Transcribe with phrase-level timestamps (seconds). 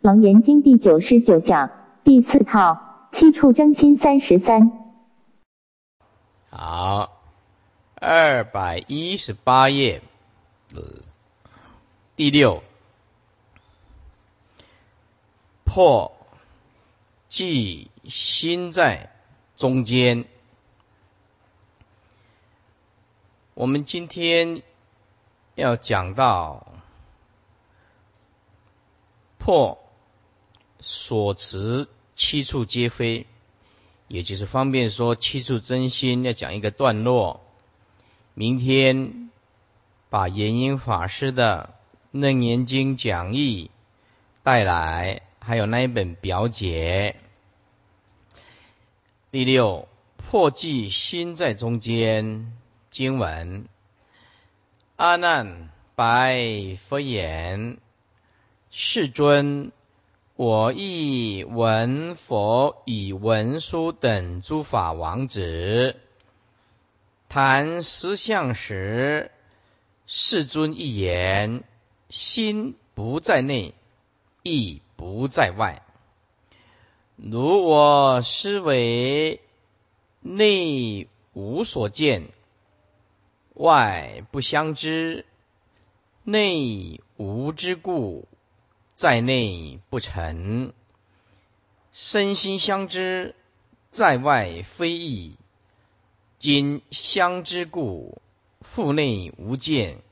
[0.00, 1.70] 楞严经第九十九讲
[2.04, 4.72] 第四套七处真心三十三。
[6.48, 7.20] 好，
[7.96, 10.00] 二百一十八页，
[12.16, 12.62] 第六
[15.64, 16.12] 破
[17.28, 19.12] 即心在
[19.54, 20.24] 中间。
[23.52, 24.62] 我们今天
[25.56, 26.66] 要讲到
[29.36, 29.78] 破
[30.80, 33.26] 所持七处皆非，
[34.08, 37.40] 也就是方便说七处真心要讲一个段落。
[38.34, 39.30] 明天
[40.08, 41.74] 把延英法师的
[42.18, 43.70] 《楞严经》讲义
[44.42, 47.16] 带来，还有那一本表解。
[49.30, 52.52] 第六破即心在中间。
[52.90, 53.66] 经文：
[54.96, 57.78] 阿难白佛言
[58.72, 59.70] ：“世尊，
[60.42, 65.96] 我亦闻佛以文殊等诸法王子
[67.28, 69.30] 谈实相时，
[70.06, 71.62] 世尊一言：
[72.08, 73.74] 心不在内，
[74.42, 75.82] 亦不在外。
[77.16, 79.42] 如我思维，
[80.20, 82.28] 内无所见。”
[83.52, 85.26] 外不相知，
[86.24, 88.26] 内无之故，
[89.00, 90.74] 在内不成；
[91.90, 93.34] 身心相知，
[93.90, 95.38] 在外非异。
[96.38, 98.20] 今相知故，
[98.60, 100.02] 腹内无见，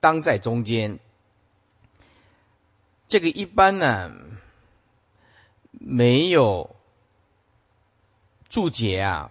[0.00, 0.98] 当在中间。
[3.06, 4.10] 这个一般呢，
[5.72, 6.74] 没有
[8.48, 9.30] 注解啊，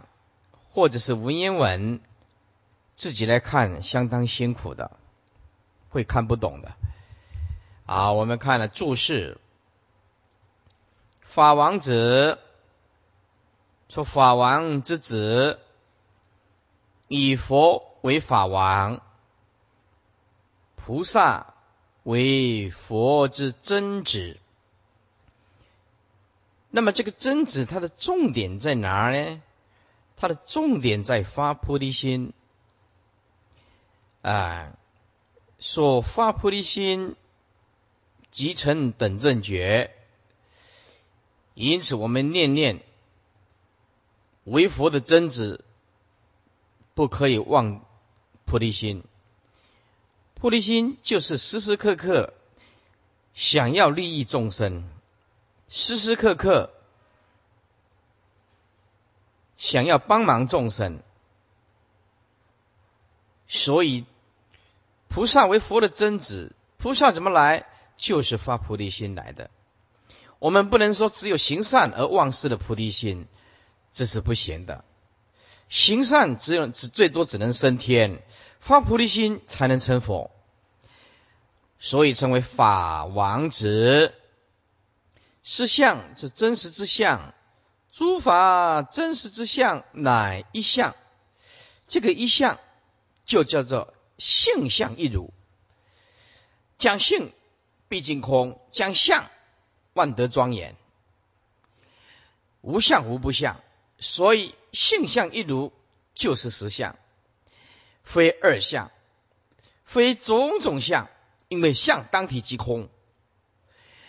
[0.70, 2.02] 或者是文言文。
[2.96, 4.92] 自己来看，相当辛苦的，
[5.90, 6.74] 会看不懂的。
[7.86, 9.38] 啊，我们看了注释，
[11.22, 12.40] 法王子
[13.90, 15.60] 说：“法王之子，
[17.08, 19.02] 以佛为法王，
[20.76, 21.54] 菩萨
[22.02, 24.38] 为佛之真子。
[26.72, 29.42] 那么这个真子，它的重点在哪呢？
[30.18, 32.34] 它的重点在发菩提心。”
[34.24, 34.74] 啊，
[35.60, 37.16] 所发菩提心，
[38.36, 39.96] 即成等正觉。
[41.54, 42.84] 因此，我们念念
[44.44, 45.64] 为佛的真子，
[46.96, 47.86] 不可以忘
[48.44, 49.06] 菩提心。
[50.34, 52.34] 菩提心就是时时刻刻
[53.34, 54.84] 想要利益众生，
[55.70, 56.74] 时时刻刻
[59.56, 61.00] 想要帮忙众生，
[63.48, 64.06] 所以。
[65.08, 67.66] 菩萨为佛的真子，菩萨怎么来？
[67.98, 69.50] 就是发菩提心来的。
[70.40, 73.28] 我们不能说只有行善而忘失了菩提心，
[73.92, 74.84] 这是不行的。
[75.70, 78.22] 行善只有只最多只能升天，
[78.60, 80.32] 发菩提心才能成佛。
[81.80, 84.14] 所以称为法王子。
[85.44, 87.34] 是相是真实之相，
[87.92, 90.96] 诸法真实之相乃一相。
[91.88, 92.60] 这个一相
[93.26, 93.94] 就叫做。
[94.18, 95.34] 性相一如，
[96.78, 97.34] 讲性
[97.88, 99.30] 毕竟空，讲相
[99.94, 100.76] 万德庄严，
[102.62, 103.62] 无相无不相，
[104.00, 105.72] 所以性相一如
[106.14, 106.96] 就是实相，
[108.04, 108.92] 非二相，
[109.84, 111.10] 非种种相，
[111.48, 112.90] 因为相当体即空，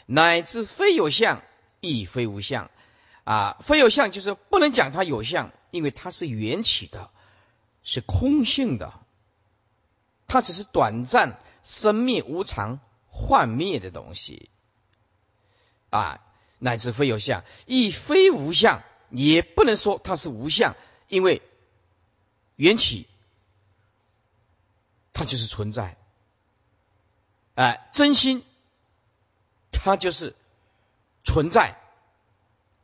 [0.07, 1.43] 乃至非有相
[1.81, 2.71] 亦非无相。
[3.25, 7.11] 啊，非有相就是不能讲它有相，因为它是缘起的，
[7.83, 8.93] 是空性的。
[10.29, 12.79] 它只是短暂、生灭无常、
[13.17, 14.51] 幻灭的东西。
[15.89, 16.21] 啊，
[16.59, 20.77] 乃至非有相，亦非无相，也不能说它是无相，
[21.09, 21.41] 因为
[22.57, 23.07] 缘起
[25.13, 25.97] 它就是存在，
[27.55, 28.45] 哎，真心
[29.71, 30.35] 它就是
[31.25, 31.79] 存在，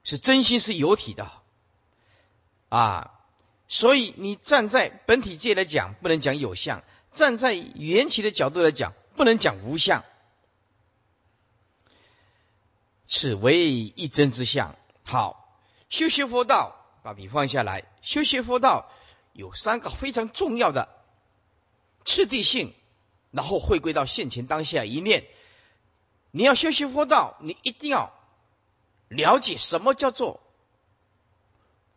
[0.04, 1.30] 是真心是有体的。
[2.68, 3.20] 啊，
[3.68, 6.82] 所以你站在本体界来讲，不能讲有相。
[7.10, 10.04] 站在缘起的角度来讲，不能讲无相，
[13.14, 14.74] 此为一真之相。
[15.04, 15.54] 好，
[15.90, 17.84] 修学佛道，把笔放下来。
[18.00, 18.90] 修学佛道
[19.34, 20.88] 有三个非常重要的
[22.06, 22.72] 次第性，
[23.30, 25.26] 然后回归到现前当下一念。
[26.30, 28.14] 你要修学佛道，你一定要
[29.08, 30.40] 了解什么叫做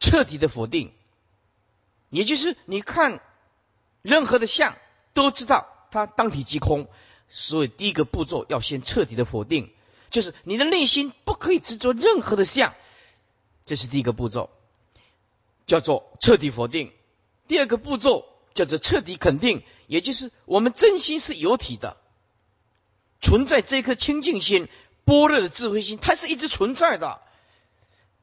[0.01, 0.91] 彻底的否定，
[2.09, 3.21] 也就是你看
[4.01, 4.75] 任何的相。
[5.13, 6.89] 都知道它当体即空，
[7.29, 9.73] 所以第一个步骤要先彻底的否定。
[10.11, 12.73] 就是你的内心不可以执着任何的相，
[13.65, 14.49] 这是第一个步骤，
[15.67, 16.93] 叫做彻底否定。
[17.47, 21.97] 第二个步骤叫做彻底肯定，也就是我们真心是有体的，
[23.21, 24.67] 存在这颗清净心、
[25.03, 27.21] 般若的智慧心，它是一直存在的，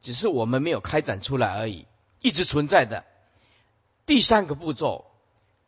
[0.01, 1.85] 只是我们没有开展出来而已，
[2.21, 3.05] 一直存在的。
[4.05, 5.05] 第三个步骤，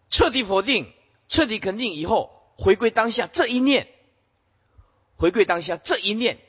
[0.09, 0.91] 彻底否定、
[1.29, 3.87] 彻底肯定以后，回归当下这一念，
[5.17, 6.39] 回归当下这一念，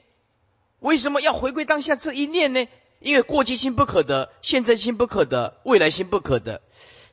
[0.81, 2.67] 为什么要回归当下这一念呢？
[2.99, 6.63] 因为过去心不可得，现在心不可得，未来心不可得。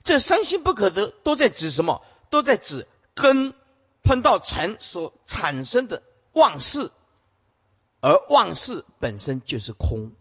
[0.03, 2.01] 这三心不可得，都在指什么？
[2.29, 3.53] 都在指根
[4.01, 6.01] 碰到尘所产生的
[6.31, 6.89] 妄事，
[8.01, 10.13] 而妄事本身就是空，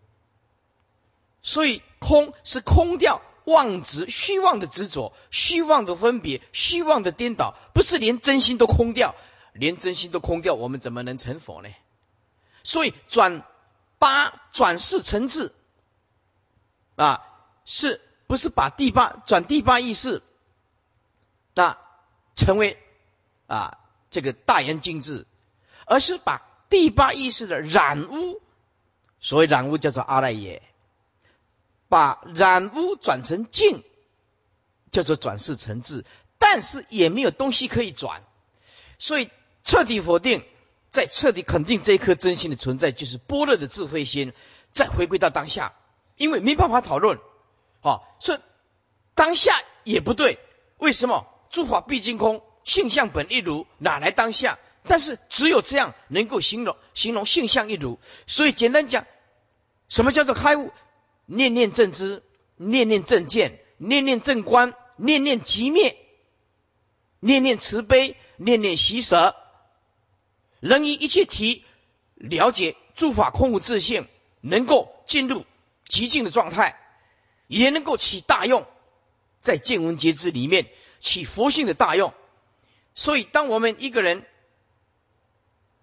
[1.43, 9.15] 所以空是空掉妄执、虚妄的执着、虚妄的分别、虚妄的颠倒，不是连真心都空掉，
[9.53, 11.69] 连真心都空掉，我们怎么能成佛呢？
[12.63, 13.47] 所以转
[13.99, 15.53] 八转世成智
[16.97, 17.23] 啊，
[17.65, 18.01] 是。
[18.29, 20.23] 不是把第八转第八意识，
[21.53, 21.77] 那
[22.35, 22.83] 成为
[23.47, 23.77] 啊
[24.11, 25.27] 这个大圆净智，
[25.85, 26.41] 而是把
[26.71, 28.41] 第八意识的染污，
[29.21, 30.63] 所谓染污叫做阿赖耶，
[31.91, 33.85] 把染污转成净，
[34.93, 36.07] 叫做转世成智，
[36.39, 38.23] 但是也没有东西可以转，
[38.99, 39.29] 所以
[39.65, 40.45] 彻底否定，
[40.91, 44.33] 再彻底肯定这一颗真心的存在，就是般若的智慧心，
[44.73, 45.75] 再回归到当下，
[46.17, 47.19] 因为没办法讨论。
[47.81, 48.41] 好，是
[49.15, 50.39] 当下也不对。
[50.79, 51.27] 为什么？
[51.51, 54.59] 诸法毕竟空，性相本一如，哪来当下？
[54.85, 58.01] 但是只有这样能够形容形容性相一如。
[58.27, 59.07] 所以简单讲，
[59.89, 60.73] 什么叫做开悟？
[61.27, 62.23] 念念正知，
[62.57, 65.97] 念念正见，念念正观，念念即灭，
[67.21, 69.37] 念念慈悲，念念喜舍，
[70.63, 71.65] 能以一切体
[72.15, 74.09] 了解诸法空无自性，
[74.41, 75.45] 能够进入
[75.87, 76.79] 极静的状态。
[77.49, 78.67] 也能够起大用，
[79.43, 80.71] 在见闻觉知里面
[81.01, 82.15] 起佛性的大用。
[82.95, 84.25] 所以，当我们一个人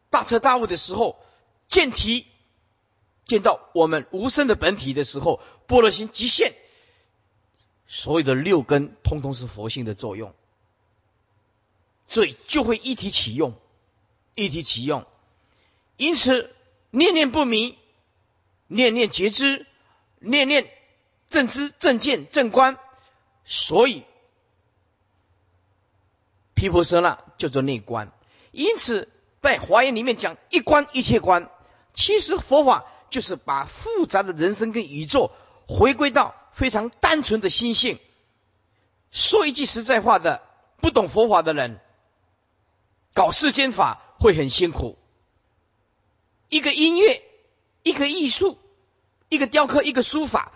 [0.10, 1.24] 大彻大悟的时候，
[1.68, 2.26] 见体
[3.26, 6.56] 见到我们无声的本体的时候，般若心极限，
[7.86, 10.34] 所有的六根通通是佛性的作用，
[12.08, 13.54] 所以就会一体启用，
[14.36, 15.06] 一体启用。
[15.98, 16.54] 因此，
[16.92, 17.78] 念念不迷，
[18.68, 19.66] 念念觉知，
[20.20, 20.72] 念念。
[21.30, 22.80] 正知正见正观，
[23.46, 24.04] 所以
[26.56, 28.12] 毗婆舍那叫做内观。
[28.50, 29.08] 因此，
[29.40, 31.52] 在华严里面讲一观一切观，
[31.94, 35.32] 其实佛法就是把复杂的人生跟宇宙
[35.68, 38.00] 回归到非常单纯的心性。
[39.12, 40.42] 说一句实在话的，
[40.78, 41.80] 不懂佛法的人
[43.14, 44.98] 搞世间法会很辛苦。
[46.50, 47.24] 一个音乐，
[47.84, 48.58] 一个艺术，
[49.30, 50.52] 一个雕刻，一个书法。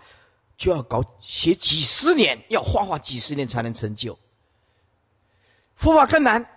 [0.56, 4.20] 就要搞写几十年，要画画几十年才能成就。
[5.74, 6.48] 佛法更难，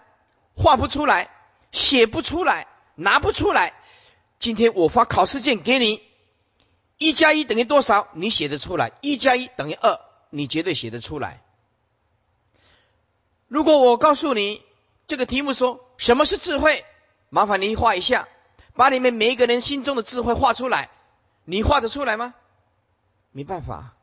[0.56, 1.32] 画不出来，
[1.72, 3.74] 写不出来，拿不出来。
[4.40, 6.04] 今天我发考试卷给你，
[7.00, 8.10] 一加一等于多少？
[8.14, 8.92] 你写得出来？
[9.02, 10.00] 一加一等于二，
[10.30, 11.42] 你绝对写得出来。
[13.48, 14.62] 如果我告诉你
[15.08, 16.86] 这个题目说什么是智慧，
[17.30, 18.28] 麻烦你画一下，
[18.74, 20.90] 把你们每一个人心中的智慧画出来，
[21.44, 22.34] 你画得出来吗？
[23.32, 23.94] 没办法，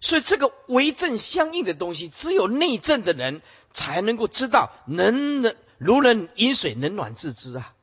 [0.00, 7.74] 所以这个为正相应的东西，只有内正的人才能够知道，能能如人饮水，冷暖自知啊！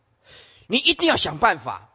[0.68, 1.90] 你一定要想办法，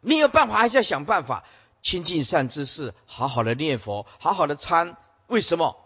[0.00, 1.44] 没有办法还是要想办法，
[1.82, 4.96] 亲近善知识，好好的念佛，好好的参。
[5.28, 5.76] 为什么？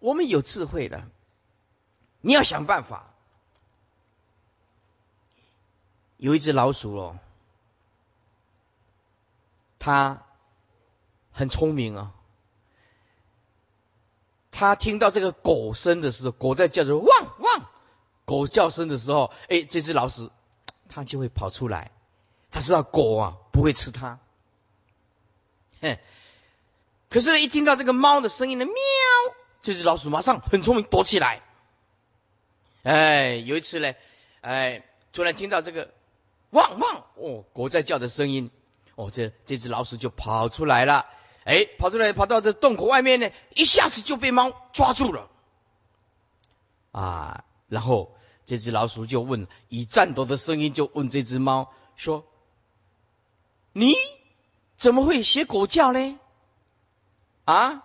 [0.00, 1.04] 我们有智慧了，
[2.20, 3.13] 你要想办法。
[6.16, 7.18] 有一只老鼠哦，
[9.78, 10.22] 它。
[11.36, 12.12] 很聪明啊！
[14.52, 17.08] 他听到这个狗声的时候，狗在叫着“汪
[17.40, 17.66] 汪”，
[18.24, 20.30] 狗叫声的时候，哎，这只老鼠
[20.88, 21.90] 它就会跑出来。
[22.52, 24.20] 他知道狗啊不会吃它。
[25.80, 25.98] 哼，
[27.10, 28.74] 可是呢，一听到这个猫的声音呢，喵，
[29.60, 31.42] 这只老鼠马上很聪明，躲起来。
[32.84, 33.92] 哎，有一次呢，
[34.40, 35.92] 哎，突然听到这个
[36.54, 38.50] “汪汪”，哦，狗在叫的声音，
[38.94, 41.04] 哦，这这只老鼠就跑出来了。
[41.44, 45.28] 哎，跑出来，跑到这洞口外面呢，一下子就被猫抓住了，
[46.92, 47.44] 啊！
[47.68, 52.24] 然后这只老鼠就问，以战斗的声音就问这只猫说
[53.72, 53.94] ：“你
[54.76, 56.18] 怎么会学狗叫呢？”
[57.44, 57.82] 啊！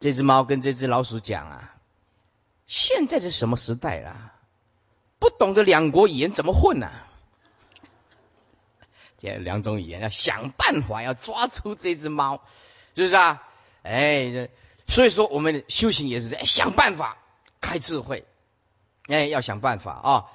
[0.00, 1.74] 这只猫跟这只老鼠讲啊
[2.68, 4.33] ：“现在是什么时代了？
[5.24, 6.90] 不懂得两国语言怎么混呢？”
[9.18, 12.42] 这两种语言，要想办法要抓出这只猫，
[12.94, 13.42] 是不是啊？
[13.82, 14.50] 哎，
[14.86, 17.16] 所以说我们修行也是在，想办法
[17.62, 18.26] 开智慧，
[19.08, 20.26] 哎，要想办法啊。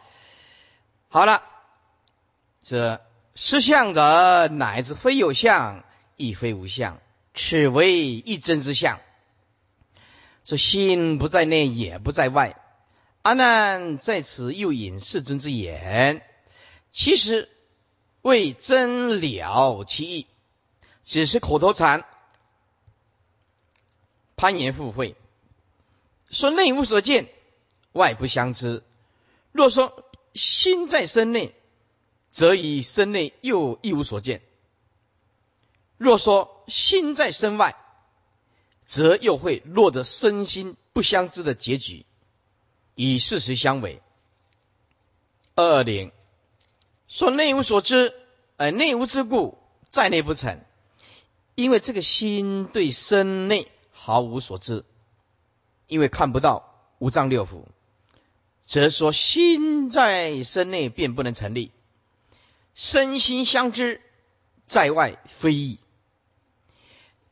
[1.10, 1.44] 好了，
[2.64, 3.00] 这
[3.36, 5.84] 实相者，乃至非有相，
[6.16, 7.00] 亦非无相，
[7.36, 9.00] 此为一真之相。
[10.44, 12.56] 这心不在内，也不在外。
[13.22, 16.26] 阿难在此又引世尊之言，
[16.92, 17.50] 其实
[18.22, 20.28] 为真了其意，
[21.04, 22.06] 只是口头禅，
[24.36, 25.16] 攀岩附会，
[26.30, 27.28] 说内无所见，
[27.92, 28.84] 外不相知。
[29.52, 31.54] 若说心在身内，
[32.32, 34.40] 则以身内又一无所见；
[35.98, 37.76] 若说心在身外，
[38.86, 42.06] 则又会落得身心不相知的结局，
[43.02, 44.02] 以事实相违。
[45.56, 46.12] 二二零
[47.08, 48.14] 说内无所知，
[48.58, 49.58] 而内无之故，
[49.90, 50.60] 在内不成，
[51.56, 54.84] 因为这个心对身内毫无所知，
[55.88, 57.64] 因为看不到五脏六腑。
[58.66, 61.72] 则说心在身内便不能成立，
[62.76, 64.02] 身心相知，
[64.68, 65.80] 在外非异。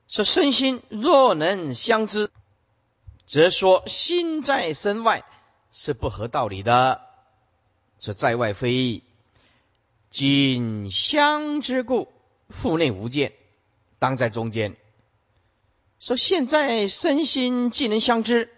[0.07, 2.31] 说身心若能相知，
[3.25, 5.25] 则说心在身外
[5.71, 7.01] 是不合道理的。
[7.99, 9.03] 说在外非异，
[10.11, 12.11] 仅相知故，
[12.49, 13.33] 腹内无见，
[13.99, 14.75] 当在中间。
[15.99, 18.53] 说现在身心既能相知。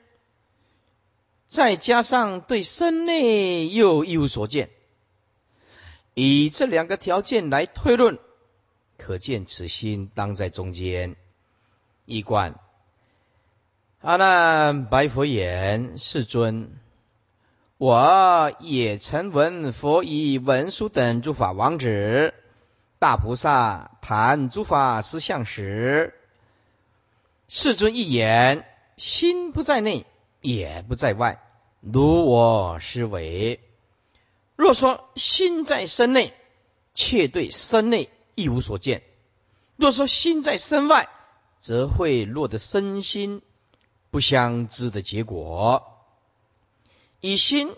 [1.48, 4.70] 再加上对身内又一无所见，
[6.14, 8.20] 以这两个条件来推论，
[9.00, 11.16] 可见此心当在中间。
[12.06, 12.60] 一观
[14.02, 16.72] 阿难白佛言：“世尊，
[17.80, 22.34] 我也曾闻佛以文殊等诸法王子，
[23.00, 26.14] 大菩萨谈诸法实相时，
[27.48, 28.66] 世尊一言，
[28.98, 30.06] 心不在内。”
[30.42, 31.42] 也不在外，
[31.82, 33.60] 如我思维。
[34.56, 36.34] 若说心在身内，
[36.94, 39.02] 却对身内一无所见；
[39.76, 41.10] 若说心在身外，
[41.60, 43.42] 则会落得身心
[44.12, 45.99] 不相知的结果。
[47.22, 47.76] 以心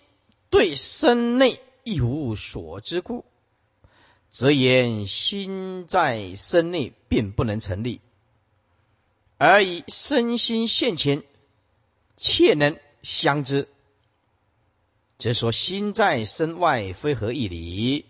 [0.50, 3.25] 对身内亦无所知故，
[4.29, 8.00] 则言心在身内便不能成立；
[9.38, 11.24] 而以身心现前。
[12.17, 13.67] 切能相知，
[15.17, 18.05] 则说心在身外非合一理。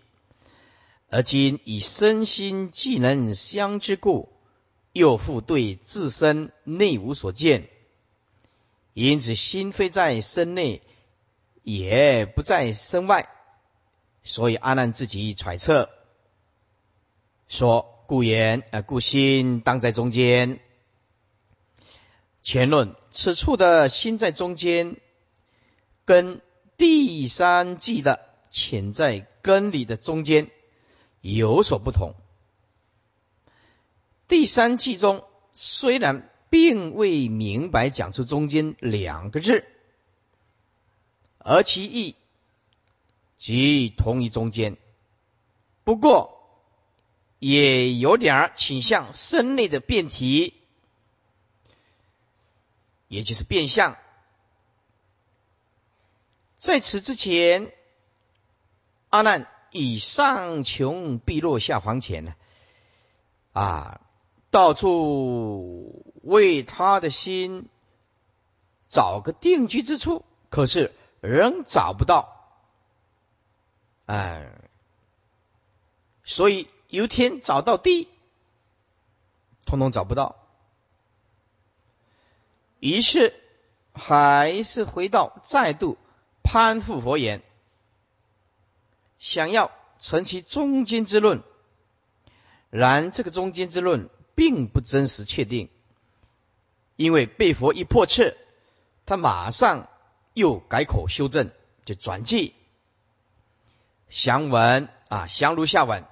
[1.08, 4.28] 而今以身心既能相知故，
[4.92, 7.70] 又复对自身内无所见，
[8.92, 10.82] 因此心非在身内，
[11.62, 13.28] 也不在身外。
[14.24, 15.90] 所以阿难自己揣测
[17.48, 20.60] 说：故言啊，故心当在中间。
[22.42, 24.96] 前论此处的心在中间，
[26.04, 26.40] 跟
[26.76, 30.50] 第三季的潜在根里的中间
[31.20, 32.14] 有所不同。
[34.28, 39.64] 第三季中虽然并未明白讲出中间两个字，
[41.44, 42.16] 而其意
[43.38, 44.76] 即同于中间，
[45.84, 46.40] 不过
[47.38, 50.54] 也有点倾向身内的辩题。
[53.08, 53.98] 也就是变相，
[56.56, 57.70] 在此之前，
[59.10, 62.34] 阿难以上穷碧落下黄泉呢，
[63.52, 64.00] 啊，
[64.50, 67.68] 到处为他的心
[68.88, 72.50] 找个定居之处，可是仍找不到，
[74.06, 74.50] 哎，
[76.24, 78.08] 所以由天找到地，
[79.64, 80.36] 通通找不到。
[82.80, 83.40] 于是，
[83.94, 85.96] 还是回到再度
[86.42, 87.40] 攀附佛言，
[89.20, 91.44] 想要成其中间之论。
[92.70, 95.68] 然这个中间之论并不真实确定，
[96.96, 98.36] 因为被佛一破斥，
[99.06, 99.88] 他马上
[100.34, 101.50] 又改口修正，
[101.84, 102.54] 就转记
[104.08, 106.04] 详文啊，详如下文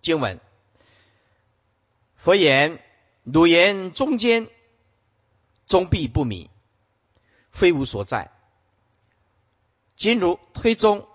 [0.00, 0.40] 经文。
[2.16, 2.82] 佛言：
[3.24, 4.48] 汝言中间。
[5.66, 6.48] 终必不明，
[7.50, 8.30] 非无所在。
[9.96, 11.06] 今如推中，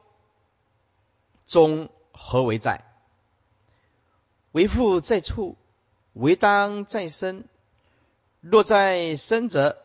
[1.47, 2.83] 中何为在？
[4.51, 5.57] 为父在处，
[6.13, 7.49] 为当在身。
[8.41, 9.82] 若在身者，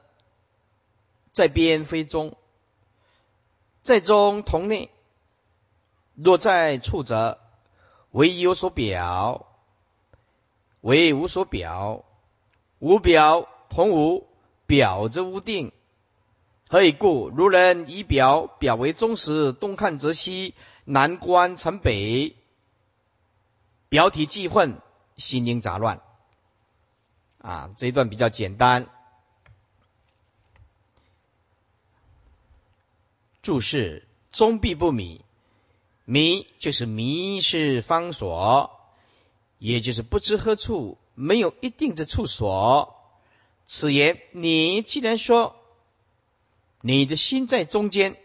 [1.32, 2.32] 在边非中；
[3.82, 4.90] 在中同内。
[6.14, 7.38] 若在处者，
[8.11, 9.47] 为有所表，
[10.80, 12.04] 为无所表，
[12.80, 14.26] 无表同无，
[14.66, 15.73] 表则无定。
[16.68, 17.30] 何以故？
[17.30, 20.54] 如人以表表为中时，东看则西，
[20.85, 22.35] 南观成北，
[23.88, 24.80] 表体既混，
[25.16, 26.00] 心灵杂乱。
[27.40, 28.88] 啊，这一段比较简单。
[33.49, 35.25] 注释：中必不迷，
[36.05, 38.78] 迷就是迷失方所，
[39.59, 42.95] 也就是不知何处，没有一定的处所。
[43.64, 45.57] 此言，你既然说
[46.83, 48.19] 你的心在中间，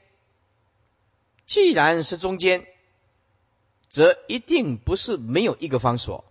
[1.48, 2.68] 既然是中间，
[3.88, 6.26] 则一定不是没有一个方所。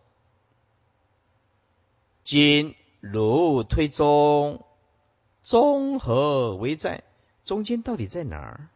[2.24, 4.66] 今如推中，
[5.42, 7.04] 中何为在？
[7.46, 8.68] 中间到底在哪儿？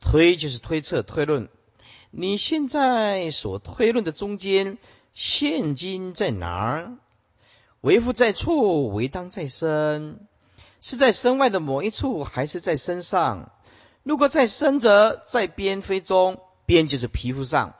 [0.00, 1.48] 推就是推测、推论。
[2.10, 4.78] 你现在所推论的中间，
[5.12, 6.96] 现今在哪儿？
[7.80, 10.26] 为夫在处，为当在身，
[10.80, 13.52] 是在身外的某一处，还是在身上？
[14.02, 17.74] 如果在身则，在边非中，边就是皮肤上，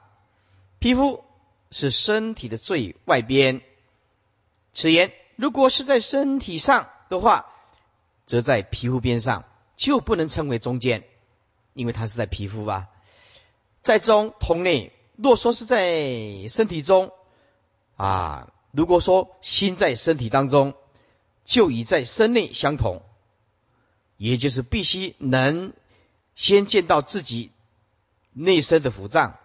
[0.77, 1.23] 皮肤
[1.71, 3.61] 是身体的最外边。
[4.71, 7.47] 此言，如果是在身体上的话，
[8.27, 9.45] 则在皮肤边上，
[9.75, 11.03] 就不能称为中间，
[11.73, 12.89] 因为它是在皮肤吧，
[13.81, 14.93] 在中同内。
[15.15, 17.11] 若说是在身体中，
[17.97, 20.73] 啊，如果说心在身体当中，
[21.43, 23.01] 就已在身内相同，
[24.15, 25.73] 也就是必须能
[26.35, 27.51] 先见到自己
[28.31, 29.35] 内身的腑脏。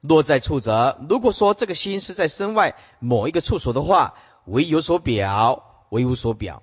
[0.00, 4.14] 落在处则，如果说这个心是在身外某一个处所的话，
[4.44, 6.62] 为有所表，为无所表。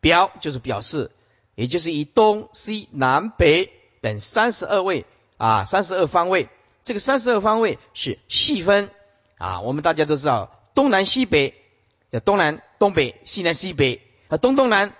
[0.00, 1.10] 表就是表示，
[1.54, 6.48] 也就是以东西南北等三十二位啊，三十二方位。
[6.82, 8.90] 这个三十二方位是细分
[9.38, 11.54] 啊，我们大家都知道，东南西北
[12.10, 14.94] 叫东南东北，西南西北啊，东东南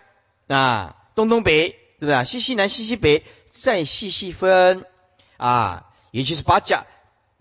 [0.46, 2.24] 啊，东东北，对不对？
[2.24, 4.84] 西西南西西北，再细细分
[5.36, 6.86] 啊，也就是把角。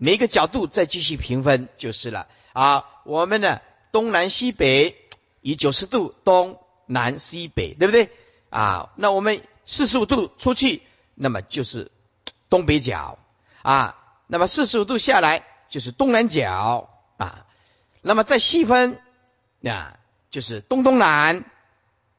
[0.01, 2.85] 每个角度再继续平分就是了啊！
[3.03, 4.95] 我们的东南西北
[5.41, 8.09] 以九十度东南西北，对不对
[8.49, 8.91] 啊？
[8.95, 10.83] 那我们四十五度出去，
[11.15, 11.91] 那么就是
[12.49, 13.19] 东北角
[13.61, 13.95] 啊。
[14.27, 17.45] 那么四十五度下来就是东南角啊。
[18.01, 18.99] 那么再细分
[19.63, 19.99] 啊，
[20.31, 21.45] 就是东东南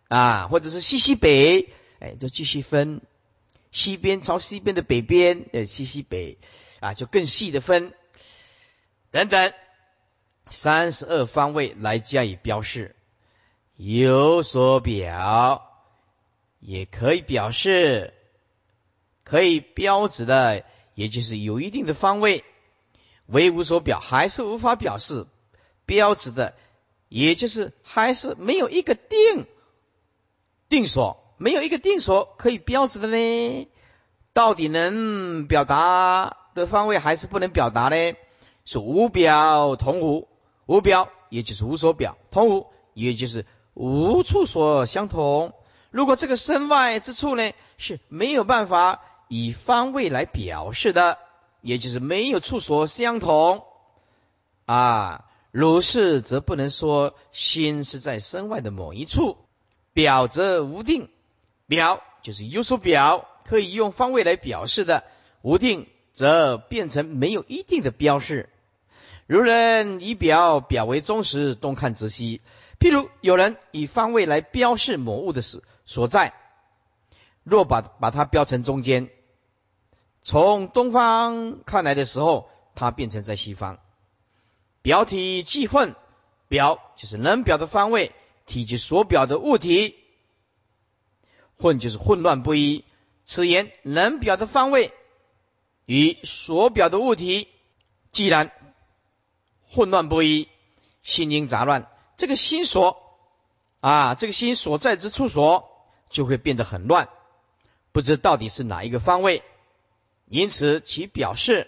[0.08, 3.00] 啊，或者是西西北，哎，就继续分
[3.72, 6.38] 西边朝西边的北边，呃，西西北。
[6.80, 7.92] 啊，就更细的分
[9.10, 9.52] 等等，
[10.48, 12.96] 三十二方位来加以标示，
[13.76, 15.69] 有所表，
[16.60, 18.14] 也可以表示，
[19.24, 22.44] 可以标指的，也就是有一定的方位，
[23.26, 25.26] 为无所表，还是无法表示
[25.86, 26.54] 标指的，
[27.08, 29.46] 也就是还是没有一个定
[30.68, 33.68] 定所，没有一个定所可以标指的呢？
[34.32, 36.36] 到底能表达？
[36.52, 38.14] 的方位还是不能表达呢？
[38.64, 40.28] 是无表同无，
[40.66, 45.54] 无表也就是无所表，同无也就是无处所相同。
[45.90, 51.18] 如果这个身外之处呢是没有办法以方位来表示的，
[51.60, 53.64] 也就是没有处所相同
[54.66, 55.24] 啊。
[55.50, 59.36] 如是则不能说心是在身外的某一处，
[59.92, 61.08] 表则无定，
[61.66, 65.04] 表就是有所表，可以用方位来表示的，
[65.42, 65.86] 无定。
[66.12, 68.50] 则变成没有一定的标示。
[69.26, 72.42] 如人以表表为中时，东看则西。
[72.80, 76.34] 譬如有人以方位来标示某物的所所在，
[77.42, 79.10] 若把把它标成中间，
[80.22, 83.80] 从东方看来的时候，它变成在西方。
[84.82, 85.96] 表体既混，
[86.46, 88.12] 表就是能表的方位，
[88.46, 89.96] 体即所表的物体，
[91.58, 92.84] 混就是混乱不一。
[93.24, 94.94] 此言能表的方位。
[95.86, 97.48] 与所表的物体
[98.12, 98.52] 既然
[99.68, 100.48] 混乱不一，
[101.02, 103.02] 心灵杂乱，这个心所
[103.80, 105.69] 啊，这个心所在之处所
[106.10, 107.08] 就会变得很乱，
[107.92, 109.42] 不知到底是哪一个方位，
[110.26, 111.66] 因此其表示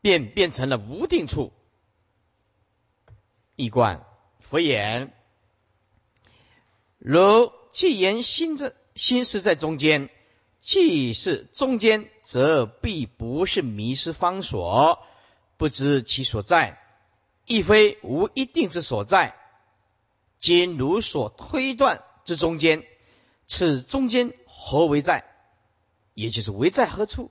[0.00, 1.52] 便变成了无定处。
[3.54, 4.04] 一观
[4.40, 5.14] 佛言：
[6.98, 10.10] 如既言心在心是在中间。
[10.64, 15.04] 既是中间，则必不是迷失方所，
[15.56, 16.78] 不知其所在，
[17.46, 19.34] 亦非无一定之所在。
[20.38, 22.84] 今如所推断之中间，
[23.48, 25.24] 此中间何为在？
[26.14, 27.30] 也就是为在何处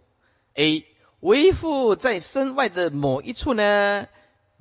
[0.56, 0.86] ？A
[1.20, 4.08] 为夫在身外的某一处呢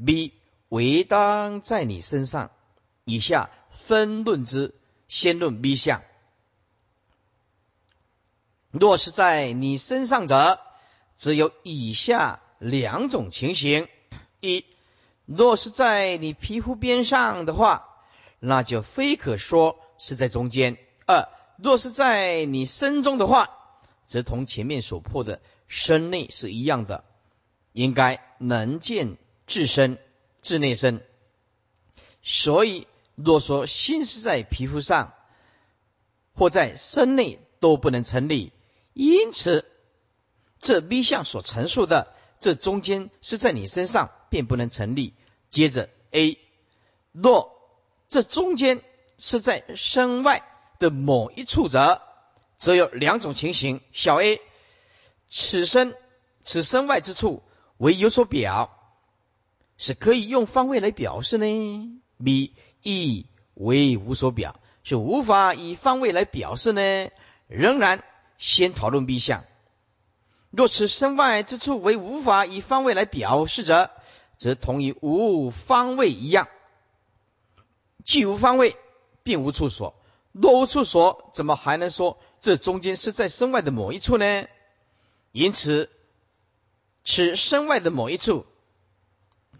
[0.04, 0.34] ？B
[0.68, 2.50] 为当在你身上。
[3.04, 4.74] 以下分论之，
[5.08, 6.02] 先论 B 项。
[8.70, 10.60] 若是在你身上者，
[11.16, 13.88] 只有以下两种情形：
[14.40, 14.64] 一，
[15.24, 17.88] 若是在你皮肤边上的话，
[18.38, 23.50] 那就非可说是在中间；二，若是在你身中的话，
[24.06, 27.04] 则同前面所破的身内是一样的，
[27.72, 29.98] 应该能见自身、
[30.42, 31.04] 自内身。
[32.22, 35.12] 所以，若说心是在皮肤上
[36.34, 38.52] 或在身内，都不能成立。
[38.94, 39.66] 因此，
[40.60, 45.14] 这 B 项所陈述的这中间是在你身上，便不能成立。
[45.50, 46.38] 接着 A，
[47.12, 47.56] 若
[48.08, 48.82] 这中间
[49.20, 50.42] 是在身外
[50.80, 52.02] 的某一处者，
[52.58, 53.80] 则有两种情形。
[53.92, 54.40] 小 A，
[55.28, 55.94] 此身
[56.42, 57.44] 此身外之处
[57.76, 58.76] 为有所表，
[59.76, 61.46] 是可以用方位来表示呢
[62.24, 67.10] ？B 亦为无所表，是无法以方位来表示呢？
[67.46, 68.02] 仍然。
[68.38, 69.44] 先讨论 B 项，
[70.50, 73.90] 若此身外之处为无法以方位来表示者，
[74.38, 76.48] 则同于无方位一样。
[78.02, 78.78] 既无方位，
[79.30, 79.94] 并无处所。
[80.32, 84.48] 若无处所，怎么还能说这中间是在身外的某一处呢？
[85.30, 85.88] 因此，
[87.04, 88.44] 此身外的某一处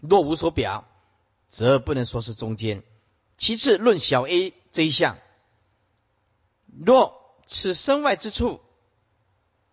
[0.01, 0.89] 若无所表，
[1.47, 2.83] 则不能说是中间。
[3.37, 5.19] 其次，论小 a 这一项，
[6.85, 8.59] 若此身外之处。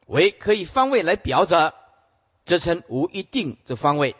[0.06, 1.74] 为可以方位来表者，
[2.44, 4.14] 则称无一定之方位。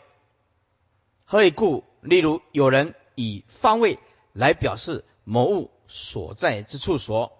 [1.23, 1.85] 何以故？
[2.01, 3.97] 例如有人以方位
[4.33, 7.37] 来表示某物所在之处所，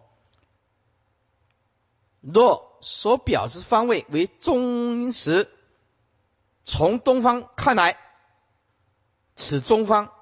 [2.22, 5.50] 若所表示方位为中时，
[6.64, 7.98] 从东方看来，
[9.36, 10.14] 此中方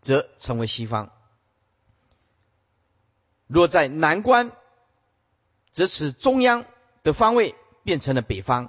[0.00, 1.10] 则称为西方；
[3.48, 4.52] 若在南关，
[5.72, 6.64] 则此中央。
[7.02, 8.68] 的方位变成了北方，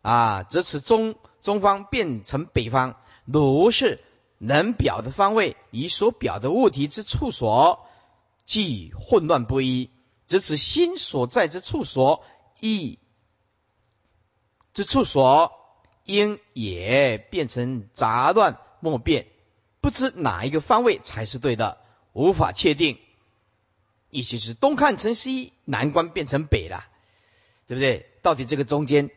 [0.00, 2.96] 啊，则此中中方变成北方。
[3.26, 4.02] 如是
[4.42, 7.86] 能表的方位与所表的物体之处所，
[8.46, 9.90] 即混乱不一，
[10.26, 12.24] 则此心所在之处所
[12.58, 12.98] 亦
[14.72, 15.52] 之处所，
[16.04, 19.26] 应也变成杂乱莫辨，
[19.82, 21.78] 不知哪一个方位才是对的，
[22.14, 22.98] 无法确定。
[24.08, 26.86] 意思是东看成西，南关变成北了。
[27.66, 28.06] 对不对？
[28.20, 29.10] 到底这个中间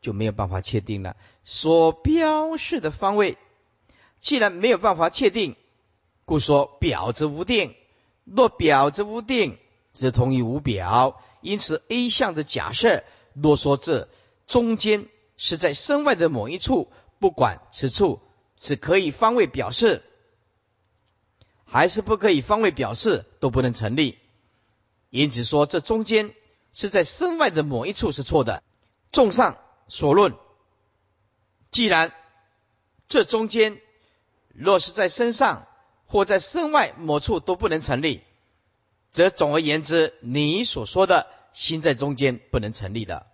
[0.00, 1.14] 就没有办法确定了。
[1.44, 3.36] 所标示的方位，
[4.22, 5.56] 既然没有办法确定，
[6.24, 7.74] 故说表之无定。
[8.24, 9.58] 若表之无定，
[9.92, 11.20] 则同于无表。
[11.42, 13.04] 因此 A 项的假设，
[13.34, 14.08] 若说这
[14.46, 18.22] 中间是在身外的某一处，不管此处
[18.56, 20.02] 是可以方位表示，
[21.66, 24.18] 还是不可以方位表示，都不能成立。
[25.10, 26.34] 因此说这中间。
[26.74, 28.62] 是在身外的某一处是错的。
[29.12, 29.58] 综上
[29.88, 30.34] 所论，
[31.70, 32.14] 既然
[33.08, 33.81] 这中间
[34.54, 35.66] 若是在身上
[36.06, 38.22] 或在身外某处都不能成立，
[39.10, 43.26] 则总而言之，你所说的心在中间不能成立的。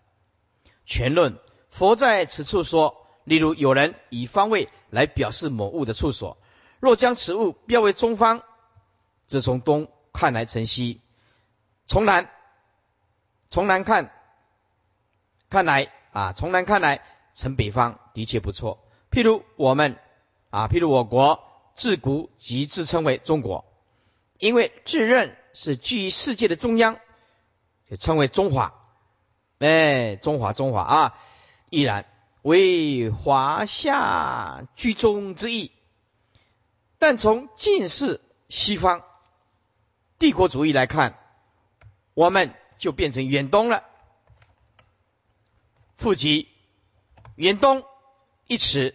[0.86, 1.38] 全论
[1.70, 6.38] 佛在此处说，例如有人以方位来表示某物的处所，
[6.80, 8.42] 若将此物标为中方，
[9.26, 11.00] 则从东看来成西，
[11.86, 12.30] 从南。
[13.50, 14.12] 从南看，
[15.48, 17.02] 看来啊，从南看来，
[17.34, 18.86] 成北方的确不错。
[19.10, 19.96] 譬如我们
[20.50, 23.64] 啊，譬如我国自古即自称为中国，
[24.38, 26.98] 因为自认是居于世界的中央，
[27.88, 28.74] 就称为中华。
[29.58, 31.18] 哎，中华中华啊，
[31.70, 32.06] 依然
[32.42, 35.72] 为华夏居中之意。
[36.98, 39.02] 但从近世西方
[40.18, 41.18] 帝国主义来看，
[42.14, 42.54] 我们。
[42.78, 43.82] 就变成远东了。
[45.96, 46.46] 复及
[47.34, 47.82] 远东
[48.46, 48.94] 一词，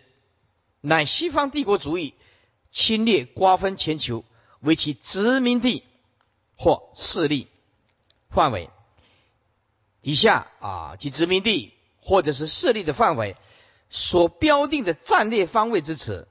[0.85, 2.13] 乃西方帝国主义
[2.69, 4.25] 侵略瓜分全球
[4.59, 5.83] 为其殖民地
[6.57, 7.47] 或势力
[8.29, 8.69] 范围。
[10.01, 13.37] 以下啊，其殖民地或者是势力的范围
[13.89, 16.27] 所标定的战略方位之词。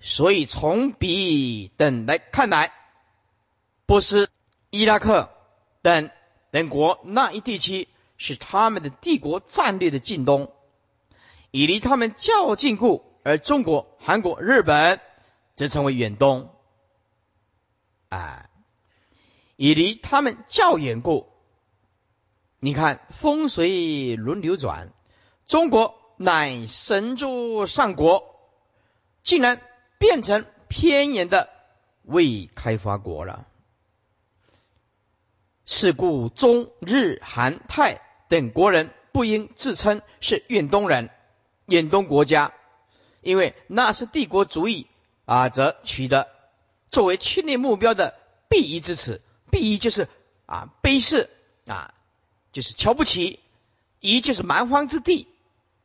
[0.00, 2.72] 所以从比等来看来，
[3.84, 4.30] 波斯、
[4.70, 5.28] 伊拉克
[5.82, 6.10] 等。
[6.52, 10.52] 等国那一地区是他们的帝国战略的近东，
[11.50, 15.00] 以离他们较近故；而中国、韩国、日本
[15.54, 16.52] 则称为远东。
[18.08, 18.50] 啊，
[19.54, 21.28] 以离他们较远故。
[22.58, 24.92] 你看风水轮流转，
[25.46, 28.24] 中国乃神州上国，
[29.22, 29.62] 竟然
[29.98, 31.48] 变成偏远的
[32.02, 33.46] 未开发国了。
[35.66, 41.10] 是故中日韩泰等国人不应自称是远东人、
[41.66, 42.52] 远东国家，
[43.22, 44.86] 因为那是帝国主义
[45.24, 46.28] 啊，则取得
[46.90, 48.14] 作为侵略目标的
[48.48, 49.20] 鄙夷之词。
[49.50, 50.08] 鄙夷就是
[50.46, 51.28] 啊卑视
[51.66, 51.94] 啊，
[52.52, 53.38] 就是瞧不起；
[54.00, 55.28] 夷就是蛮荒之地，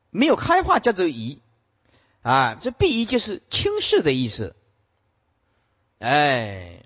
[0.09, 1.41] 没有开化叫做夷
[2.21, 2.55] 啊。
[2.59, 4.55] 这鄙夷就是轻视的意思。
[5.99, 6.83] 哎，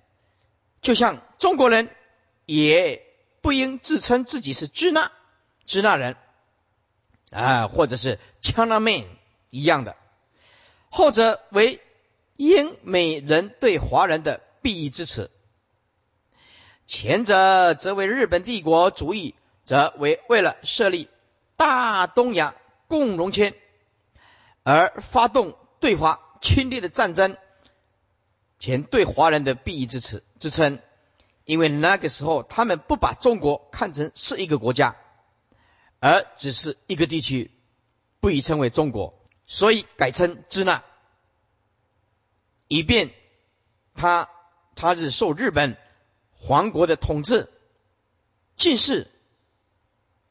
[0.82, 1.90] 就像中国人。
[2.52, 3.06] 也
[3.42, 5.12] 不应自称自己是支那
[5.66, 6.18] 支那人
[7.30, 9.06] 啊，或者是 China man
[9.52, 9.96] 一样的，
[10.89, 11.80] 后者为
[12.36, 15.30] 英美人对华人的鄙夷之词；
[16.86, 21.10] 前者则为日本帝国主义，则为为了设立
[21.56, 22.56] 大东亚
[22.88, 23.54] 共荣圈
[24.63, 27.38] 而发动对华侵略的战争，
[28.60, 30.80] 前对华人的鄙夷之词之称。
[31.45, 34.95] 因为那个时候，他们不把中国看成是一个国家，
[35.99, 37.49] 而只是一个地区，
[38.19, 39.18] 不以称为中国，
[39.50, 40.84] 所以改称支那，
[42.70, 43.12] 以便
[43.96, 44.30] 他
[44.76, 45.76] 他是受日本
[46.32, 47.50] 皇国的统治。
[48.56, 49.12] 近世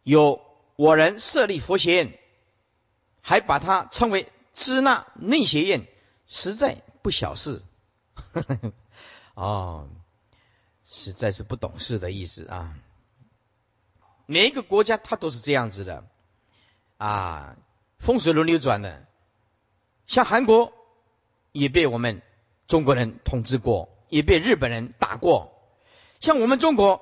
[0.03, 0.41] 有
[0.77, 2.19] 我人设立佛学院，
[3.21, 5.87] 还把它称为支那内学院，
[6.27, 7.61] 实在不小事。
[9.35, 9.91] 哦。
[10.91, 12.75] 实在是不懂事的意思啊！
[14.25, 16.03] 每一个国家它都是这样子的
[16.97, 17.57] 啊，
[17.99, 19.07] 风水轮流转的。
[20.09, 20.73] 像韩国
[21.53, 22.23] 也被我们
[22.66, 25.53] 中国人统治过，也被日本人打过。
[26.18, 27.01] 像我们中国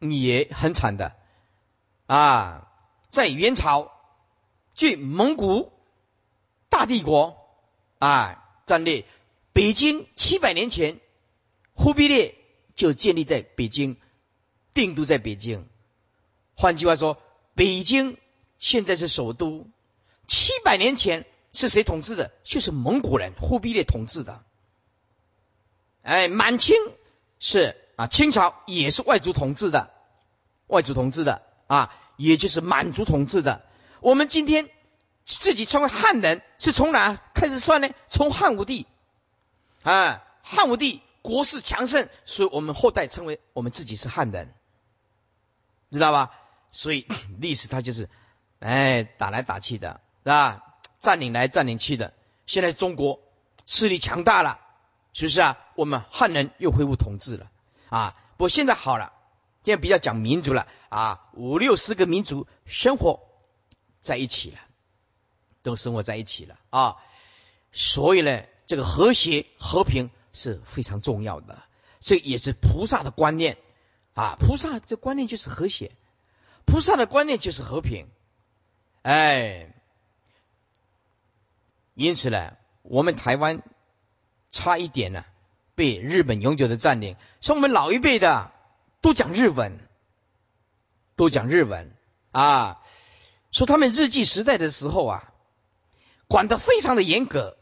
[0.00, 1.12] 也很惨的
[2.06, 2.72] 啊，
[3.10, 3.92] 在元朝，
[4.74, 5.70] 据蒙古
[6.70, 7.36] 大帝国
[7.98, 9.04] 啊战略，
[9.52, 10.98] 北京七百年前，
[11.74, 12.36] 忽必烈。
[12.76, 13.98] 就建立在北京，
[14.72, 15.68] 定都在北京。
[16.56, 17.22] 换句话说，
[17.54, 18.18] 北京
[18.58, 19.68] 现在是首都。
[20.26, 22.32] 七百年前是谁统治的？
[22.42, 24.42] 就是蒙古人忽必烈统治的。
[26.02, 26.76] 哎，满清
[27.38, 29.90] 是啊，清朝也是外族统治的，
[30.66, 33.64] 外族统治的啊，也就是满族统治的。
[34.00, 34.68] 我们今天
[35.24, 37.88] 自己称为汉人，是从哪开始算呢？
[38.10, 38.86] 从汉武帝
[39.82, 41.00] 啊，汉武帝。
[41.22, 44.52] 国势强盛，所以我们后代称为我们自己是汉人，
[45.90, 46.32] 知道吧？
[46.70, 47.08] 所以
[47.40, 48.10] 历史它就是，
[48.58, 50.73] 哎，打来打去的，是吧？
[51.04, 52.12] 占领来占领去的。
[52.46, 53.20] 现在中国
[53.66, 54.58] 势力强大了，
[55.12, 55.58] 是不是啊？
[55.76, 57.50] 我们汉人又恢复统治了
[57.88, 58.16] 啊！
[58.36, 59.12] 不过现在好了，
[59.62, 63.20] 现在比较讲民族了啊，五六十个民族生活
[64.00, 64.58] 在一起了，
[65.62, 66.96] 都生活在一起了啊！
[67.70, 70.10] 所以呢，这个和谐和平。
[70.36, 71.62] 是非常重要的，
[72.00, 73.56] 这也是菩萨的观念
[74.14, 74.36] 啊！
[74.40, 75.92] 菩萨的观念就是和谐，
[76.64, 78.08] 菩萨的观念就是和平。
[79.02, 79.73] 哎，
[81.94, 83.62] 因此呢，我们台湾
[84.50, 85.24] 差一点呢
[85.74, 87.16] 被日本永久的占领。
[87.40, 88.52] 像我们老一辈的
[89.00, 89.78] 都讲日文，
[91.16, 91.94] 都讲日文
[92.30, 92.82] 啊，
[93.50, 95.32] 说他们日记时代的时候啊，
[96.28, 97.56] 管得非常的严格。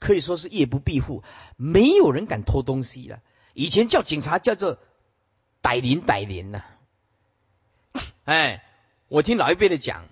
[0.00, 1.22] 可以说是夜不闭户，
[1.56, 3.20] 没有人敢偷东西了。
[3.54, 4.78] 以前叫警察叫做
[5.60, 6.64] 逮灵逮灵呐。
[8.24, 8.64] 哎，
[9.06, 10.08] 我听老一辈的讲，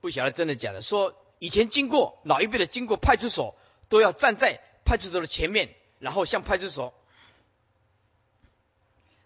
[0.00, 0.80] 不晓得真的假的。
[0.80, 3.56] 说以前经过老一辈的经过派出所，
[3.88, 6.94] 都要站在派出所的前面，然后向派出所。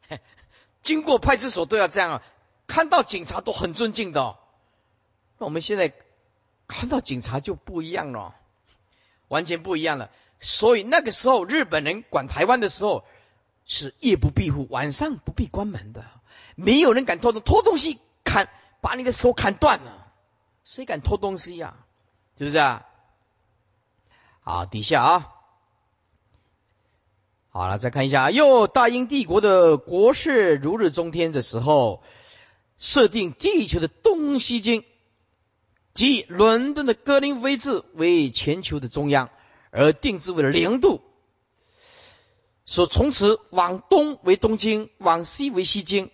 [0.83, 2.23] 经过派出所都要这样啊，
[2.67, 4.37] 看到警察都很尊敬的。
[5.39, 5.93] 那我们现在
[6.67, 8.35] 看到警察就不一样了。
[9.29, 13.05] 完全不一样了，所以那个时候日本人管台湾的时候
[13.67, 16.07] 是夜不闭户，晚上不必关门的，
[16.55, 18.49] 没有人敢偷东偷东西，砍
[18.81, 20.11] 把你的手砍断了，
[20.65, 21.77] 谁敢偷东西呀？
[22.39, 22.87] 是不是啊？
[24.41, 25.33] 好，底下啊，
[27.51, 32.03] 好了，再看一下，又大英帝国的国势如日中天的时候，
[32.79, 34.85] 设定地球的东西经。
[35.95, 39.31] 即伦敦的格林威治为全球的中央，
[39.73, 41.03] 而定制为了零度，
[42.67, 46.13] 说从此往东为东京，往西为西京。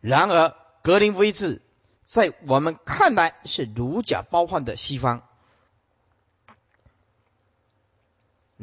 [0.00, 1.62] 然而格林威治
[2.04, 5.22] 在我们看来是如假包换的西方，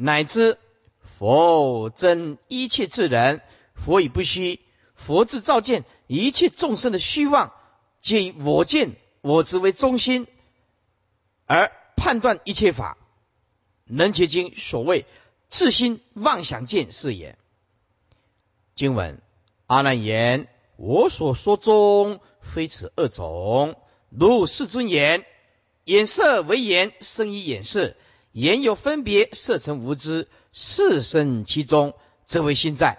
[0.02, 0.56] 乃至
[1.18, 3.42] 佛真一切自然，
[3.74, 4.60] 佛以不虚，
[4.94, 7.52] 佛自照见一切众生的虚妄，
[8.00, 10.26] 皆以我见我执为中心。
[11.44, 12.96] 而判断一切法，
[13.84, 15.04] 能结经所谓
[15.50, 17.36] 自心妄想见是也。
[18.74, 19.20] 经文
[19.66, 23.76] 阿难言：我所说中非此二种，
[24.08, 25.26] 如世尊言：
[25.84, 27.94] 眼色为眼，生于眼色，
[28.32, 32.98] 言有分别，色成无知，是生其中，则为心在。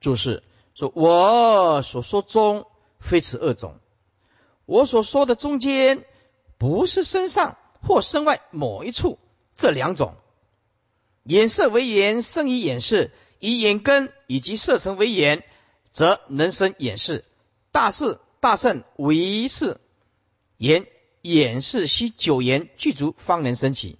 [0.00, 0.42] 注释
[0.74, 2.66] 说：我所说中
[3.00, 3.78] 非此二种，
[4.66, 6.04] 我所说的中间。
[6.56, 9.18] 不是身上或身外某一处，
[9.54, 10.14] 这两种
[11.24, 15.44] 眼色为眼，生以眼视；以眼根以及色尘为眼，
[15.90, 17.24] 则能生眼视。
[17.70, 19.78] 大事大圣为是
[20.56, 20.86] 言
[21.24, 23.98] 眼视须九言具足，方能升起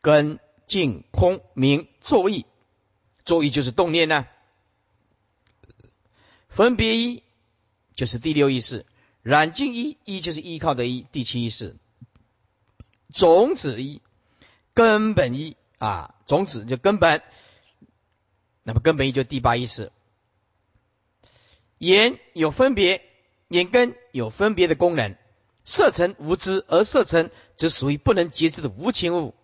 [0.00, 2.46] 根净空明作意，
[3.24, 4.26] 作意就是动念呢。
[6.48, 7.22] 分别一
[7.94, 8.86] 就是第六意识。
[9.22, 11.76] 染净一，一就是依靠的一，第七意识，
[13.12, 14.00] 种子一，
[14.72, 17.22] 根本一啊，种子就根本，
[18.62, 19.92] 那么根本一就第八意识，
[21.76, 23.02] 眼有分别，
[23.48, 25.16] 眼根有分别的功能，
[25.64, 29.34] 色尘无知，而色尘则属于不能节制的无情物，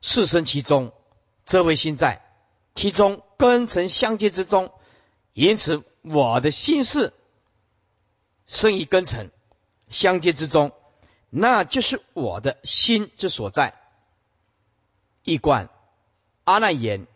[0.00, 0.92] 事生其中，
[1.44, 2.22] 则为心在
[2.74, 4.72] 其中根尘相接之中，
[5.32, 7.12] 因此我的心事。
[8.46, 9.30] 生于根尘
[9.90, 10.72] 相接之中，
[11.28, 13.74] 那就是我的心之所在。
[15.22, 15.68] 一观
[16.44, 17.06] 阿难言：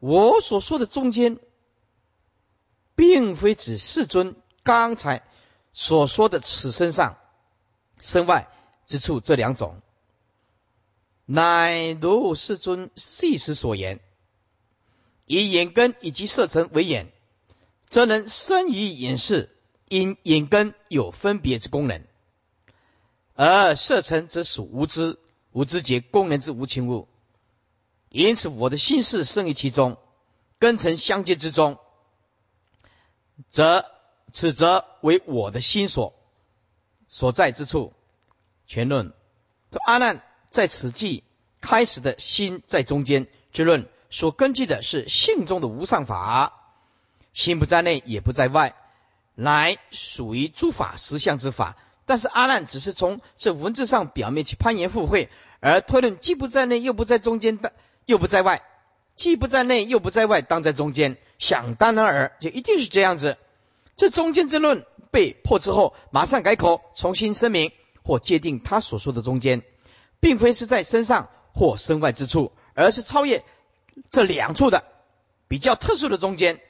[0.00, 1.38] 我所说的中间，
[2.96, 5.22] 并非指世尊刚才
[5.72, 7.18] 所说的此身上、
[8.00, 8.48] 身外
[8.86, 9.80] 之处这两种，
[11.24, 14.00] 乃如世尊细时所言，
[15.26, 17.12] 以眼根以及色尘为眼，
[17.88, 19.50] 则能生于眼视。
[19.86, 22.04] 因眼根有分别之功能，
[23.34, 25.18] 而色尘则属无知，
[25.52, 27.06] 无知结功能之无情物。
[28.08, 29.98] 因此，我的心事生于其中，
[30.58, 31.78] 根尘相接之中，
[33.50, 33.84] 则
[34.32, 36.14] 此则为我的心所
[37.14, 37.92] 所在之处。
[38.66, 39.12] 全论
[39.70, 41.22] 说阿难在此际
[41.60, 46.72] 开始的心在中间之论，所根据的是性中的无上法，
[47.32, 48.74] 心不在内，也不在外。
[49.36, 55.28] 来属于诸法实相之法，但是阿难只是从这文字上表面去攀岩附会，
[55.60, 57.72] 而推论既不在内又不在中间的，
[58.06, 58.62] 又不在外，
[59.14, 61.16] 既不在内又不在外，当在中间。
[61.38, 63.36] 想当然尔，就一定是这样子。
[63.96, 67.70] 这中间之论被破之后，马上改口，重新声明
[68.02, 69.62] 或界定他所说的中间，
[70.18, 73.44] 并非是在身上或身外之处，而是超越
[74.10, 74.82] 这两处的
[75.46, 76.60] 比较特殊的中间。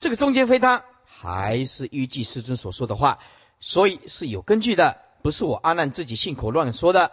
[0.00, 0.84] 这个中间非他。
[1.04, 3.20] 还是依据师尊所说的话，
[3.60, 7.12] 所以是有根据的，不是我阿难自己信口乱说的。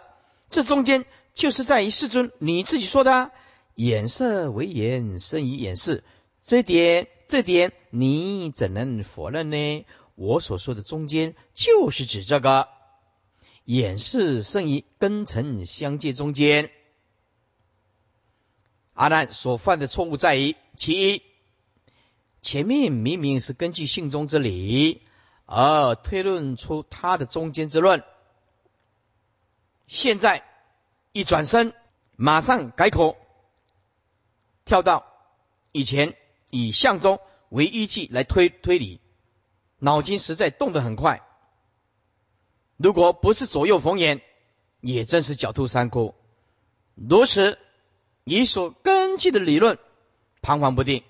[0.50, 3.30] 这中间就是在于师尊你自己说的，
[3.76, 6.02] 眼色为眼，生于眼视，
[6.44, 9.86] 这点这点你怎能否认呢？
[10.14, 12.68] 我所说的中间就是指这个
[13.64, 16.70] 眼视生于根尘相接中间。
[18.92, 21.22] 阿难所犯的错误在于其一。
[22.42, 25.00] 前面明明是根据性中之理
[25.46, 28.04] 而推论出他的中间之论，
[29.86, 30.44] 现在
[31.12, 31.74] 一转身，
[32.16, 33.16] 马上改口，
[34.64, 35.06] 跳到
[35.72, 36.16] 以前
[36.50, 39.00] 以相中为依据来推推理，
[39.84, 41.20] 脑筋实在动得很快。
[42.78, 44.22] 如果不是左右逢源，
[44.80, 46.14] 也真是狡兔三窟。
[46.94, 47.58] 如此，
[48.24, 49.78] 你所根据的理论
[50.40, 51.04] 彷徨不定。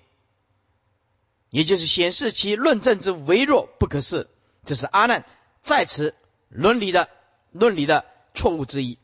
[1.50, 4.28] 也就是显示其论证之微弱不可视，
[4.64, 5.24] 这是阿难
[5.62, 6.16] 在此
[6.48, 7.08] 伦理的
[7.52, 8.98] 论理的错误之一。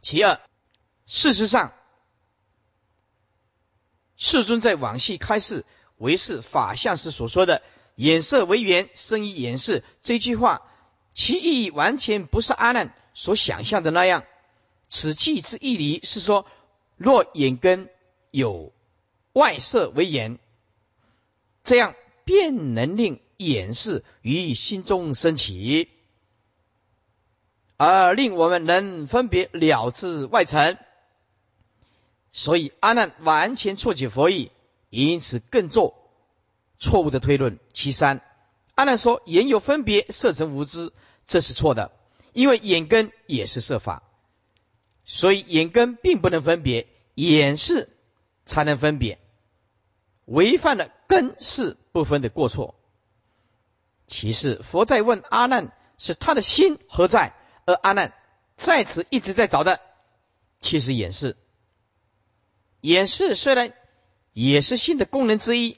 [0.00, 0.38] 其二，
[1.06, 1.72] 事实上，
[4.16, 5.66] 世尊在往昔开示
[5.96, 7.62] 为是法相时所说的
[7.98, 10.62] “眼色为缘，生于眼色”这句话，
[11.14, 14.22] 其意义完全不是阿难所想象的那样。
[14.88, 16.46] 此句之意理是说，
[16.96, 17.90] 若眼根
[18.30, 18.72] 有
[19.32, 20.38] 外色为眼。
[21.64, 25.88] 这样便能令眼视于心中升起，
[27.76, 30.78] 而令我们能分别了知外尘。
[32.32, 34.52] 所以阿难完全错解佛意，
[34.88, 36.07] 因此更做
[36.78, 37.58] 错误的推论。
[37.72, 38.22] 其三，
[38.74, 40.92] 阿难说眼有分别，色成无知，
[41.26, 41.92] 这是错的，
[42.32, 44.02] 因为眼根也是色法，
[45.04, 47.88] 所以眼根并不能分别，眼视
[48.46, 49.18] 才能分别。
[50.24, 52.74] 违犯了根是不分的过错。
[54.06, 57.34] 其次，佛在问阿难，是他的心何在？
[57.66, 58.14] 而阿难
[58.56, 59.80] 在此一直在找的，
[60.60, 61.36] 其实也是。
[62.80, 63.74] 眼视虽然
[64.32, 65.76] 也是心的功能之一，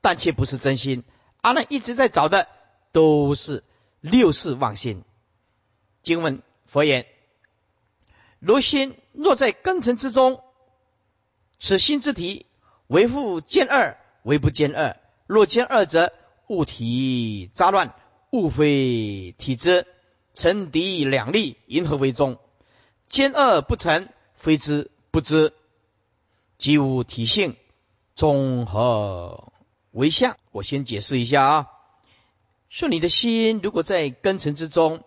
[0.00, 1.04] 但却不是真心。
[1.40, 2.48] 阿难一直在找的
[2.92, 3.64] 都是
[4.00, 5.04] 六世妄心。
[6.02, 7.06] 经文佛言：
[8.38, 10.42] 如心若在根尘之中，
[11.58, 12.46] 此心之体
[12.86, 14.96] 为复见二，为不见二。
[15.26, 16.12] 若见二者，
[16.46, 17.94] 物体杂乱，
[18.30, 19.86] 物非体之，
[20.34, 22.38] 成敌两立，银河为中？
[23.08, 25.52] 兼二不成，非知不知。
[26.56, 27.56] 即无体性，
[28.14, 29.52] 综合
[29.92, 30.36] 为相。
[30.50, 31.68] 我先解释一下啊，
[32.68, 35.04] 说你的心如果在根尘之中，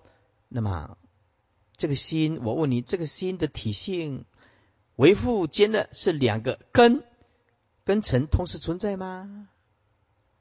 [0.48, 0.98] 那么
[1.78, 4.26] 这个心，我问你，这个心的体性，
[4.96, 7.04] 为复间的是两个根
[7.84, 9.48] 根尘同时存在吗？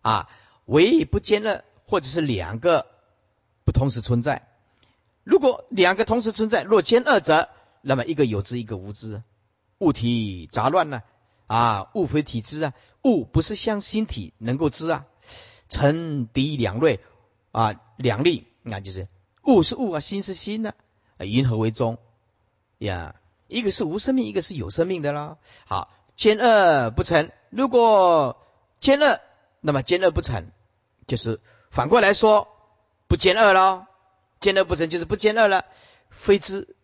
[0.02, 0.28] 啊，
[0.66, 2.86] 为不兼的，或者是两个
[3.64, 4.48] 不同时存在。
[5.24, 7.48] 如果两个同时存在，若兼二者，
[7.82, 9.22] 那么一个有知，一个无知。
[9.78, 11.02] 物体杂乱呢？
[11.50, 15.06] 啊物非体知啊，物不是像心体能够知啊。
[15.68, 17.00] 成敌两类
[17.50, 19.08] 啊，两力，那就是
[19.42, 20.74] 物是物啊，心是心呢，
[21.18, 21.98] 云何为中
[22.78, 23.16] 呀？
[23.48, 25.38] 一个是无生命，一个是有生命的啦。
[25.66, 27.32] 好，兼恶不成。
[27.50, 28.46] 如果
[28.78, 29.18] 兼恶，
[29.60, 30.52] 那么兼恶不成，
[31.08, 31.40] 就是
[31.72, 32.46] 反过来说
[33.08, 33.88] 不兼二了。
[34.38, 35.64] 兼恶不成就是不兼恶了，
[36.10, 36.76] 非知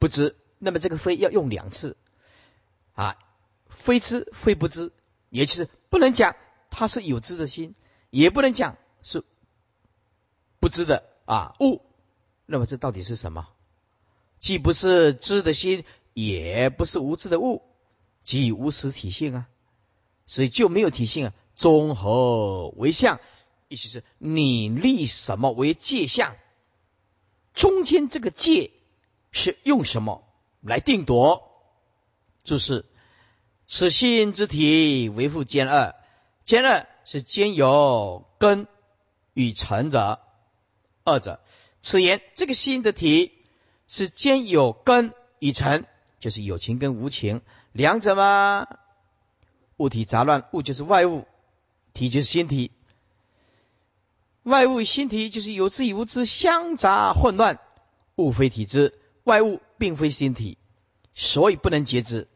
[0.00, 0.36] 不知。
[0.58, 1.96] 那么这个非要用两次。
[2.94, 3.16] 啊，
[3.74, 4.92] 非知非不知，
[5.28, 6.36] 也就是不能讲
[6.70, 7.74] 它是有知的心，
[8.10, 9.24] 也不能讲是
[10.60, 11.82] 不知的啊物。
[12.46, 13.48] 那么这到底是什么？
[14.38, 17.62] 既不是知的心，也不是无知的物，
[18.22, 19.48] 即无实体性啊。
[20.26, 21.34] 所以就没有体性啊。
[21.56, 23.20] 综合为相，
[23.68, 26.36] 意思是你立什么为界相？
[27.54, 28.72] 中间这个界
[29.30, 30.26] 是用什么
[30.60, 31.50] 来定夺？
[32.42, 32.84] 就是
[33.66, 35.94] 此心之体为复兼二，
[36.44, 38.66] 兼二是兼有根
[39.32, 40.20] 与成者，
[41.02, 41.40] 二者。
[41.80, 43.32] 此言这个心的体
[43.88, 45.84] 是兼有根与成，
[46.20, 47.42] 就是有情跟无情
[47.72, 48.66] 两者吗？
[49.76, 51.26] 物体杂乱，物就是外物，
[51.92, 52.70] 体就是心体。
[54.44, 57.58] 外物与心体就是有知与无知相杂混乱，
[58.16, 60.58] 物非体之，外物并非心体，
[61.14, 62.28] 所以不能截知。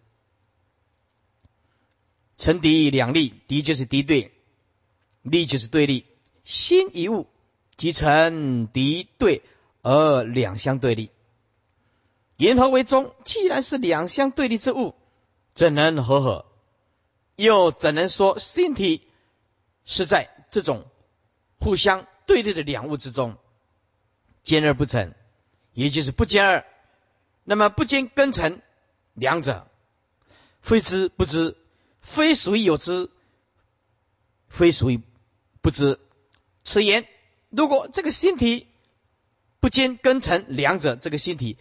[2.39, 4.33] 成敌两立，敌就是敌对，
[5.23, 6.07] 立就是对立。
[6.45, 7.27] 心一物
[7.77, 9.43] 即成敌对
[9.83, 11.11] 而两相对立。
[12.37, 13.13] 言何为中？
[13.25, 14.95] 既然是两相对立之物，
[15.55, 16.47] 怎能和合？
[17.35, 19.03] 又怎能说心体
[19.85, 20.87] 是在这种
[21.59, 23.37] 互相对立的两物之中，
[24.45, 25.13] 兼而不成，
[25.73, 26.65] 也就是不兼二。
[27.43, 28.63] 那么不兼根成，
[29.15, 29.69] 两者
[30.63, 31.58] 非知不知。
[32.01, 33.11] 非属于有知，
[34.49, 35.01] 非属于
[35.61, 35.99] 不知。
[36.65, 37.07] 此言，
[37.51, 38.67] 如果这个心体
[39.61, 41.57] 不兼根成两者，这个心体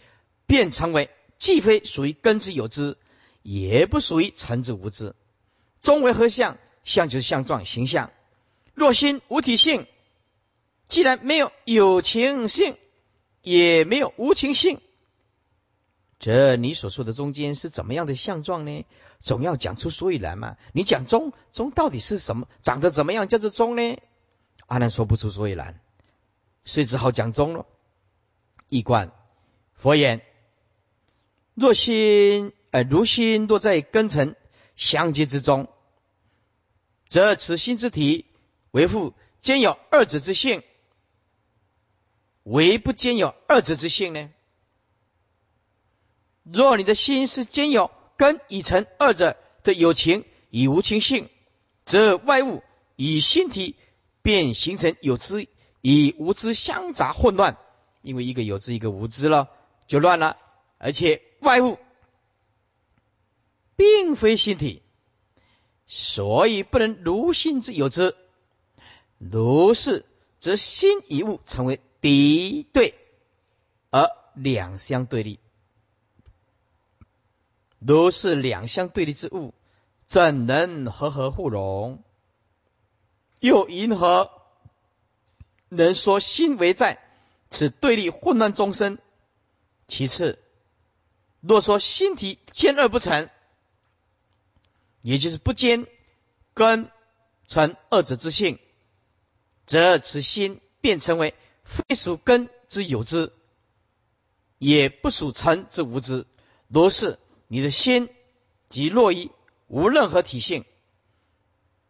[0.46, 2.96] 便成为既非属于根之有知，
[3.42, 5.14] 也不属于尘之无知。
[5.80, 6.58] 中为何相？
[6.84, 8.10] 相就是相状形象。
[8.72, 9.86] 若心无体性，
[10.88, 12.78] 既然没有有情性，
[13.42, 14.80] 也没有无情性。
[16.18, 18.84] 这你所说的中间是怎么样的相状呢？
[19.20, 20.56] 总要讲出所以然嘛。
[20.72, 22.48] 你讲中中到底是什么？
[22.62, 23.98] 长得怎么样叫做中呢？
[24.66, 25.80] 阿难说不出所以然，
[26.64, 27.66] 所以只好讲中了。
[28.68, 29.12] 一观
[29.74, 30.22] 佛言：
[31.54, 34.34] 若心呃如心落在根尘
[34.76, 35.68] 相接之中，
[37.08, 38.26] 则此心之体
[38.72, 40.62] 为复兼有二者之性，
[42.42, 44.30] 为不兼有二者之性呢？
[46.50, 51.28] 若你的心是兼有根已成二者的有情与无情性，
[51.84, 52.62] 则外物
[52.96, 53.76] 与心体
[54.22, 55.48] 便形成有知
[55.82, 57.58] 与无知相杂混乱，
[58.02, 59.50] 因为一个有知一个无知了，
[59.86, 60.36] 就乱了。
[60.78, 61.78] 而且外物
[63.76, 64.82] 并非心体，
[65.86, 68.16] 所以不能如心之有之。
[69.18, 70.06] 如是，
[70.40, 72.94] 则心与物成为敌对，
[73.90, 75.40] 而两相对立。
[77.78, 79.54] 如是两相对立之物，
[80.06, 82.02] 怎能和合互融？
[83.40, 84.30] 又因何
[85.68, 86.98] 能说心为在
[87.50, 88.98] 此对立混乱中生？
[89.86, 90.38] 其次，
[91.40, 93.30] 若说心体兼二不成，
[95.02, 95.86] 也就是不兼
[96.54, 96.90] 根
[97.46, 98.58] 成二者之性，
[99.66, 103.32] 则此心便成为非属根之有之。
[104.58, 106.26] 也不属成之无知。
[106.66, 108.08] 如是，你的心
[108.68, 109.32] 即若一
[109.66, 110.64] 无任何体性。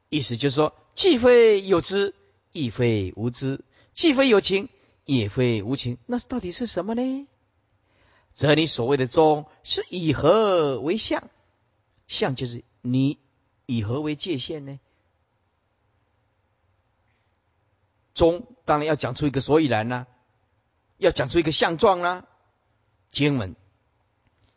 [0.09, 2.15] 意思就是说，既非有知，
[2.53, 3.61] 亦非无知；
[3.93, 4.71] 既非有情，
[5.05, 5.99] 也非无情。
[6.07, 7.29] 那到底是什么呢？
[8.35, 11.29] 这里所谓的中，是以何为相？
[12.07, 13.19] 相就是你
[13.67, 14.81] 以何为界限呢？
[18.15, 20.07] 中当然要讲出一个所以然啦，
[20.97, 22.27] 要讲出一个相状啦。
[23.11, 23.57] 经文，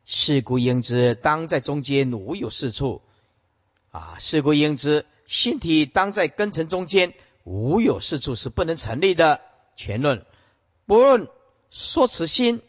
[0.06, 3.02] 是故应知，当在中间无有是处。
[3.91, 9.41] 啊，是故应知，心体当在根尘中间无有是处，是不能成立的。
[9.76, 10.26] 全论，
[10.86, 11.30] 不论
[11.70, 12.62] 说此心。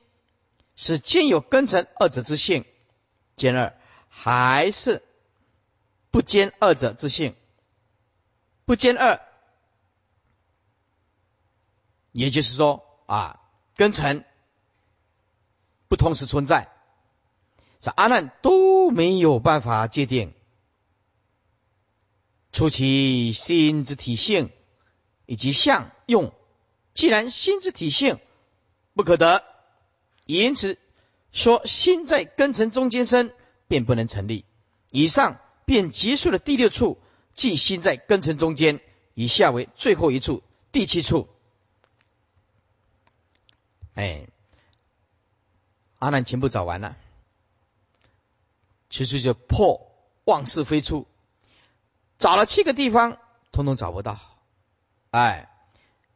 [0.74, 2.64] 是兼有根尘二者之性，
[3.36, 3.78] 兼二
[4.08, 5.02] 还是
[6.10, 7.36] 不兼二者之性？
[8.64, 9.20] 不兼二，
[12.10, 13.38] 也就是说啊，
[13.76, 14.24] 根尘
[15.88, 16.72] 不同时存在，
[17.82, 20.32] 这阿难都没有办法界定
[22.52, 24.50] 出其心之体性
[25.26, 26.32] 以及相用。
[26.94, 28.18] 既然心之体性
[28.94, 29.44] 不可得。
[30.24, 30.78] 因此
[31.32, 33.32] 说，心在根尘中间生，
[33.66, 34.44] 便不能成立。
[34.90, 36.98] 以上便结束了第六处，
[37.34, 38.80] 即心在根尘中间。
[39.14, 41.28] 以下为最后一处，第七处。
[43.94, 44.28] 哎，
[45.98, 46.96] 阿难全部找完了，
[48.92, 49.90] 其实就破
[50.24, 51.06] 妄事飞出，
[52.18, 53.16] 找了七个地方，
[53.50, 54.20] 通通找不到。
[55.10, 55.48] 哎，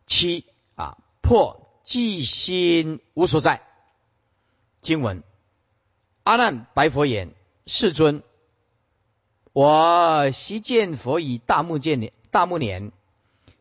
[0.07, 3.63] 七啊，破即心无所在。
[4.83, 5.23] 经文：
[6.23, 7.33] 阿难白佛言
[7.65, 8.23] ：“世尊，
[9.55, 12.93] 我昔见佛以大目见，大目年，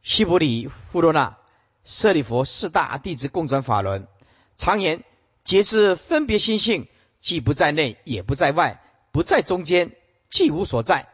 [0.04, 1.38] 西伯里富罗那
[1.86, 4.10] 舍利佛四大弟子共转法轮，
[4.58, 5.06] 常言：
[5.46, 6.90] 皆是分别心性，
[7.22, 8.82] 既不在内，也不在外，
[9.16, 9.96] 不在中间，
[10.30, 11.08] 既无所在，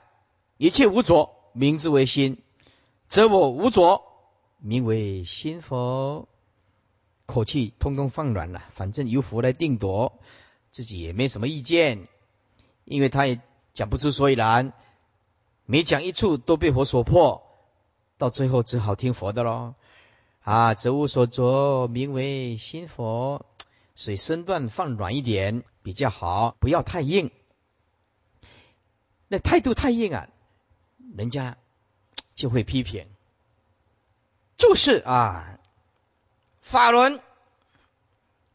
[0.57, 2.41] 一切无着，名之为心，
[3.09, 4.01] 则我无着，
[4.57, 6.27] 名为心佛。”
[7.27, 10.19] 口气通通放软了，反正由佛来定夺，
[10.71, 12.07] 自己也没什么意见，
[12.85, 13.39] 因为他也
[13.75, 14.73] 讲不出所以然，
[15.67, 17.43] 每讲一处都被佛所破，
[18.17, 19.75] 到最后只好听佛的喽。
[20.39, 23.45] 啊，则无所着，名为心佛，
[23.93, 27.29] 所以身段放软一点比较好，不要太硬。
[29.31, 30.27] 那态度太硬啊，
[31.15, 31.57] 人家
[32.35, 33.07] 就会批评。
[34.57, 35.57] 注释啊。
[36.59, 37.21] 法轮，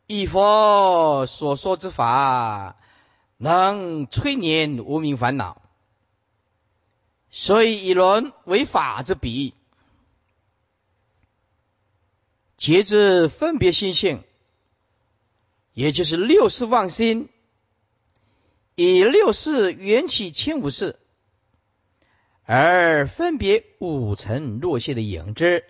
[0.07, 2.77] 以佛所说之法，
[3.39, 5.63] 能催眠无名烦恼，
[7.31, 9.55] 所以以轮为法之比，
[12.59, 14.23] 节制分别心性，
[15.73, 17.31] 也就是六世妄心，
[18.77, 20.99] 以六世缘起千五世，
[22.45, 25.65] 而分别五尘落谢的影子。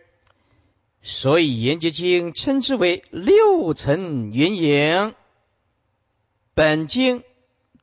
[1.03, 5.15] 所以《严结经》称之为六尘缘影，
[6.53, 7.23] 本经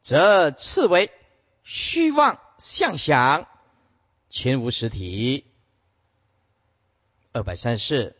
[0.01, 1.09] 则次为
[1.63, 3.47] 虚妄相想，
[4.29, 5.45] 全无实体。
[7.31, 8.17] 二百三四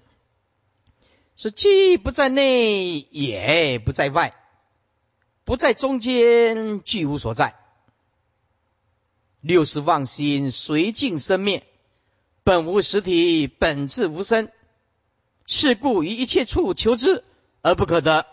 [1.36, 4.34] 是既不在内，也不在外，
[5.46, 7.56] 不在中间，俱无所在。
[9.42, 11.68] 六是妄心随境生灭，
[12.44, 14.50] 本无实体，本质无生。
[15.46, 17.26] 是故于一切处求之
[17.62, 18.26] 而不可得，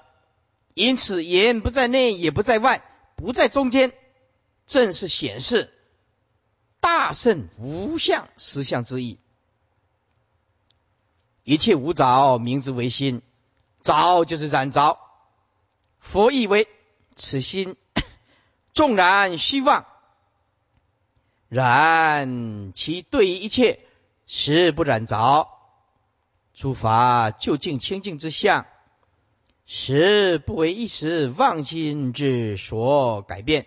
[0.74, 2.84] 因此言不在内，也不在外，
[3.16, 3.92] 不在中间，
[4.68, 5.72] 正是显示
[6.78, 9.18] 大圣无相实相之意。
[11.42, 13.22] 一切无着，名之为心，
[13.82, 14.96] 着就是染着。
[15.98, 16.68] 佛意为
[17.20, 17.76] 此心
[18.72, 19.84] 纵然虚妄，
[21.50, 23.84] 然其对于一切
[24.26, 25.48] 实不染着。
[26.54, 28.66] 诸法究竟清净之相，
[29.66, 33.66] 实不为一时妄心之所改变。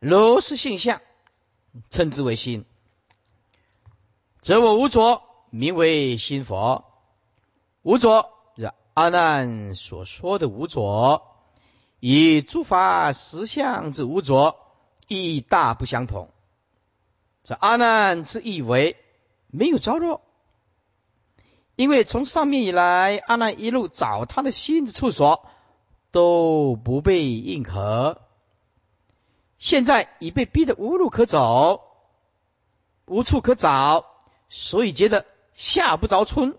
[0.00, 1.00] 如是性相，
[1.90, 2.64] 称之为心，
[4.42, 6.84] 则我无着，名为心佛。
[7.82, 11.22] 无着，是阿难所说的无着，
[12.00, 14.56] 与诸法实相之无着，
[15.06, 16.30] 意大不相同。
[17.42, 18.96] 这阿难之意为
[19.48, 20.20] 没有着落。
[21.76, 25.48] 因为从上面以来，阿难一路找他的心之处所，
[26.10, 28.20] 都不被应可。
[29.58, 31.82] 现在已被逼得无路可走，
[33.06, 34.04] 无处可找，
[34.48, 35.24] 所以觉得
[35.54, 36.56] 下不着村，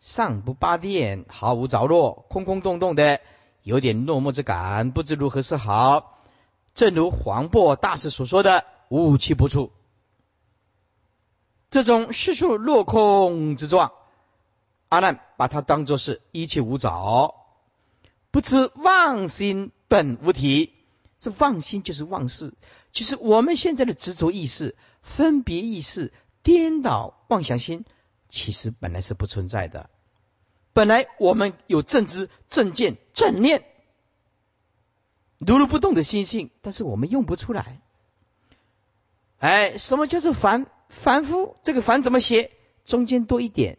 [0.00, 3.20] 上不八殿，毫无着落，空空洞洞的，
[3.62, 6.20] 有点落寞之感，不知如何是好。
[6.74, 9.72] 正如黄渤大师所说的“无气不出”，
[11.70, 13.92] 这种世处落空之状，
[14.88, 17.34] 阿难把它当作是一切无着，
[18.30, 20.74] 不知妄心本无体。
[21.18, 22.54] 这妄心就是妄事，
[22.92, 26.12] 就是我们现在的执着意识、分别意识、
[26.44, 27.84] 颠倒妄想心，
[28.28, 29.90] 其实本来是不存在的。
[30.78, 33.64] 本来我们有正知、正见、正念，
[35.38, 37.80] 如如不动的心性，但是我们用不出来。
[39.40, 41.56] 哎，什么叫做凡凡夫？
[41.64, 42.52] 这个凡怎么写？
[42.84, 43.76] 中间多一点，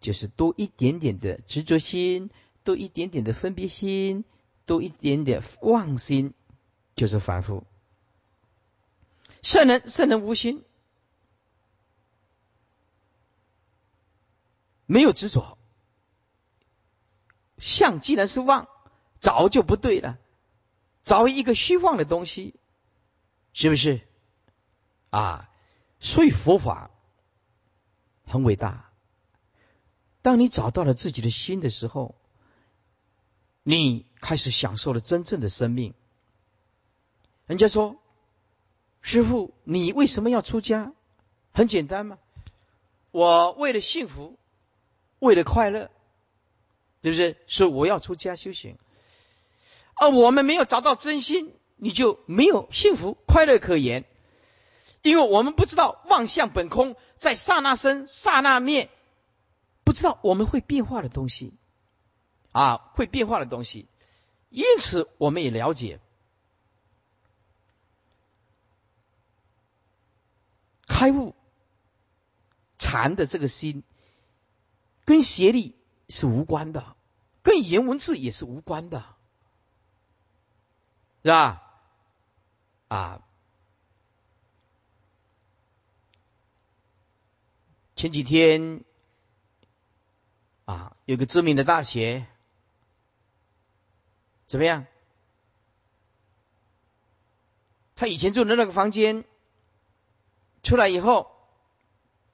[0.00, 2.30] 就是多一点点的执着心，
[2.64, 4.24] 多一点点的分别心，
[4.64, 6.32] 多一点点妄心，
[6.96, 7.64] 就是凡夫。
[9.42, 10.64] 圣人，圣人无心，
[14.86, 15.57] 没有执着。
[17.68, 18.66] 相既然是妄，
[19.20, 20.16] 早就不对了，
[21.02, 22.54] 找一个虚妄的东西，
[23.52, 24.00] 是不是？
[25.10, 25.50] 啊，
[26.00, 26.90] 所以佛法
[28.26, 28.90] 很伟大。
[30.22, 32.14] 当你找到了自己的心的时候，
[33.62, 35.92] 你开始享受了真正的生命。
[37.44, 38.00] 人家说
[39.02, 40.94] ：“师傅，你为什么要出家？”
[41.52, 42.18] 很简单嘛，
[43.10, 44.38] 我为了幸福，
[45.18, 45.90] 为了快乐。
[47.00, 47.36] 对不对？
[47.46, 48.76] 所以我要出家修行，
[49.94, 54.04] 而我们没有找到真心，你就没有幸福快乐可言，
[55.02, 58.90] 因为我们不知道妄相本空，在刹那生刹那灭，
[59.84, 61.52] 不知道我们会变化的东西，
[62.50, 63.86] 啊，会变化的东西，
[64.50, 66.00] 因此我们也了解
[70.86, 71.36] 开悟
[72.76, 73.84] 禅的这个心
[75.04, 75.77] 跟邪力。
[76.08, 76.96] 是无关的，
[77.42, 79.04] 跟言文字也是无关的，
[81.22, 81.62] 是吧？
[82.88, 83.22] 啊，
[87.94, 88.84] 前几天
[90.64, 92.26] 啊，有个知名的大学，
[94.46, 94.86] 怎么样？
[97.96, 99.24] 他以前住的那个房间，
[100.62, 101.30] 出来以后，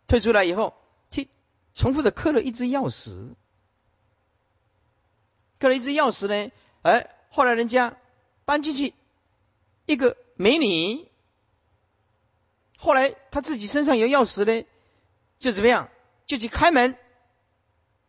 [0.06, 0.74] 退出来以后，
[1.10, 1.28] 去
[1.74, 3.34] 重复的刻了一只钥匙。
[5.64, 6.52] 刻了一只钥匙呢，
[6.82, 7.96] 哎，后来人家
[8.44, 8.92] 搬进去
[9.86, 11.08] 一个美女，
[12.76, 14.66] 后来他自己身上有钥匙呢，
[15.38, 15.88] 就怎么样，
[16.26, 16.98] 就去开门，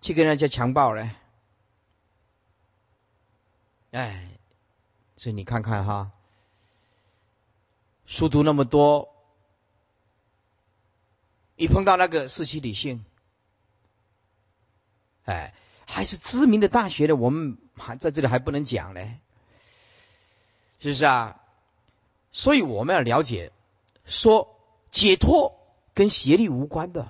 [0.02, 1.10] 去跟人家强暴了，
[3.92, 4.38] 哎，
[5.16, 6.12] 所以你看看哈，
[8.06, 9.16] 书读那么多，
[11.56, 13.06] 一碰到那个世袭理性，
[15.24, 15.54] 哎。
[15.86, 19.02] 还是知名的大学的，我们还在这里还不能讲呢，
[20.80, 21.40] 是不是啊？
[22.32, 23.52] 所以我们要了解，
[24.06, 24.60] 说
[24.92, 25.58] 解脱
[25.94, 27.08] 跟邪力无关的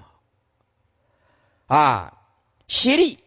[1.66, 2.22] 啊，
[2.68, 3.24] 邪力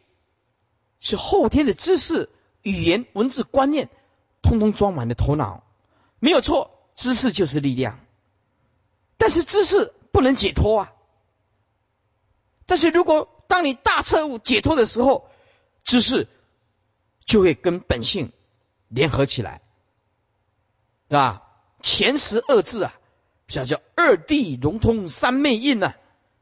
[1.01, 2.31] 是后天的知识、
[2.63, 3.89] 语言、文字、观念，
[4.43, 5.65] 通通装满了头脑，
[6.21, 7.99] 没有错，知识就是力量，
[9.17, 10.93] 但是知识不能解脱啊。
[12.67, 15.28] 但是如果当你大彻悟解脱的时候，
[15.89, 16.29] 知识
[17.25, 18.31] 就会跟本性
[18.89, 19.63] 联合起来，
[21.09, 21.43] 是吧？
[21.81, 22.95] 前十二字啊，
[23.47, 25.95] 叫叫二谛融通三昧印呐，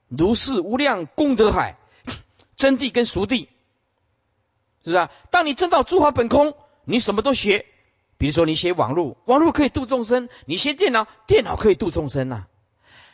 [0.08, 1.76] 如是无量功德海，
[2.56, 3.46] 真谛跟熟谛，
[4.82, 5.08] 是不是？
[5.30, 7.66] 当你真到诸法本空，你什么都学，
[8.18, 12.46] 比如说你学网络，网络可以度众生；你学电脑，电脑可以度众生呐；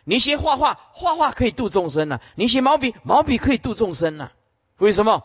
[0.05, 4.33] 你学画画，画画可以度众生呐；你学毛笔，毛笔可以度众生呐。
[4.79, 5.25] 为什么？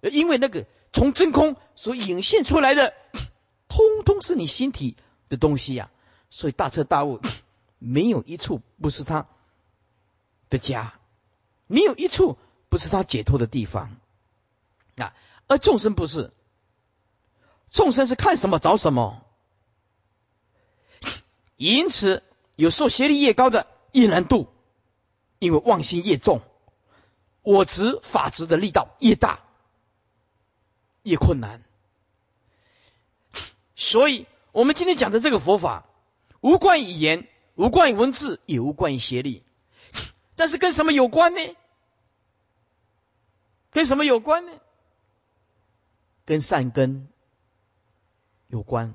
[0.00, 2.94] 因为那个从真空所引现出来的，
[3.68, 4.96] 通通是你心体
[5.28, 5.90] 的东西呀，
[6.30, 7.20] 所以大彻大悟，
[7.78, 9.26] 没有一处不是他
[10.50, 10.94] 的家，
[11.66, 12.38] 没有一处
[12.68, 13.96] 不是他解脱的地方。
[14.96, 15.14] 啊。
[15.46, 16.30] 而众生不是，
[17.70, 19.24] 众生是看什么找什么，
[21.56, 22.22] 因此
[22.54, 24.48] 有时候邪力越高的越难度，
[25.38, 26.42] 因为妄心越重，
[27.42, 29.40] 我执法执的力道越大。
[31.08, 31.62] 越困难，
[33.74, 35.86] 所以我们今天讲的这个佛法，
[36.40, 39.42] 无关语言，无关于文字，也无关于邪力，
[40.36, 41.40] 但是跟什么有关呢？
[43.70, 44.52] 跟什么有关呢？
[46.26, 47.08] 跟善根
[48.48, 48.94] 有关，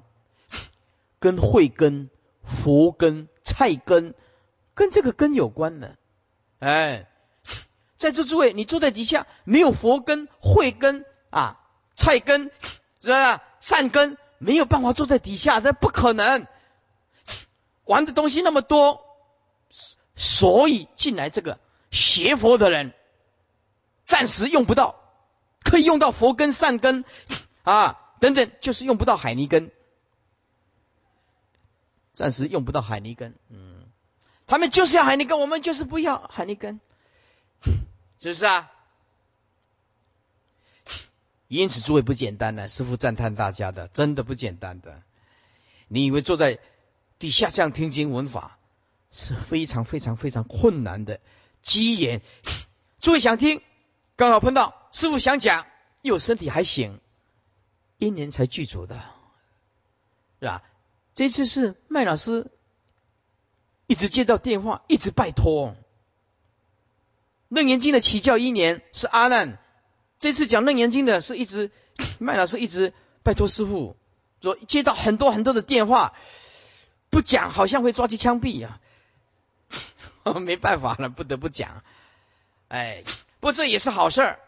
[1.20, 2.11] 跟慧根、
[2.43, 4.14] 佛根、菜根，
[4.76, 5.97] 跟这个根有关的。
[6.59, 7.09] 哎，
[7.97, 11.59] 在座诸位，你坐在底下，没有佛根、慧根啊？
[11.96, 12.52] 菜根
[13.00, 13.44] 是吧？
[13.60, 16.48] 善根没有办法坐在底下，这不可能。
[17.86, 19.04] 玩的东西那么多，
[20.16, 21.60] 所以进来这个
[21.91, 22.94] 邪佛的人，
[24.06, 24.96] 暂时用不到，
[25.64, 27.04] 可以用到佛根、善根
[27.64, 29.70] 啊等等，就是用不到海泥根，
[32.14, 33.36] 暂时用不到海泥根。
[33.50, 33.84] 嗯，
[34.48, 36.80] 他们就是要海泥根，我们就是不要海泥根，
[38.22, 38.72] 是不是啊？
[41.56, 42.68] 因此，诸位不简单呢。
[42.68, 45.04] 师傅赞叹大家的，真的不简单的。
[45.88, 46.60] 你以为坐在
[47.20, 48.58] 底下这样听经闻法
[49.12, 51.20] 是非常非常非常困难的
[51.62, 52.22] 机缘？
[52.99, 53.62] 诸位想听，
[54.16, 55.68] 刚好碰到师傅想讲，
[56.01, 56.99] 又身体还行，
[57.97, 59.04] 因缘才具足的，
[60.39, 60.64] 是吧？
[61.14, 62.49] 这次是麦老师
[63.86, 65.76] 一直接到电话，一直拜托。
[67.49, 69.60] 楞严经的起教一年是阿难。
[70.24, 71.69] 这次讲楞严经的是一直
[72.17, 72.93] 麦老师一直
[73.24, 73.97] 拜托师傅
[74.39, 76.13] 说接到很多很多的电话，
[77.09, 78.80] 不讲好像会抓起枪毙呀，
[80.39, 81.84] 没办法了，不得不讲。
[82.69, 83.03] 哎，
[83.41, 84.39] 不过这也是好事儿，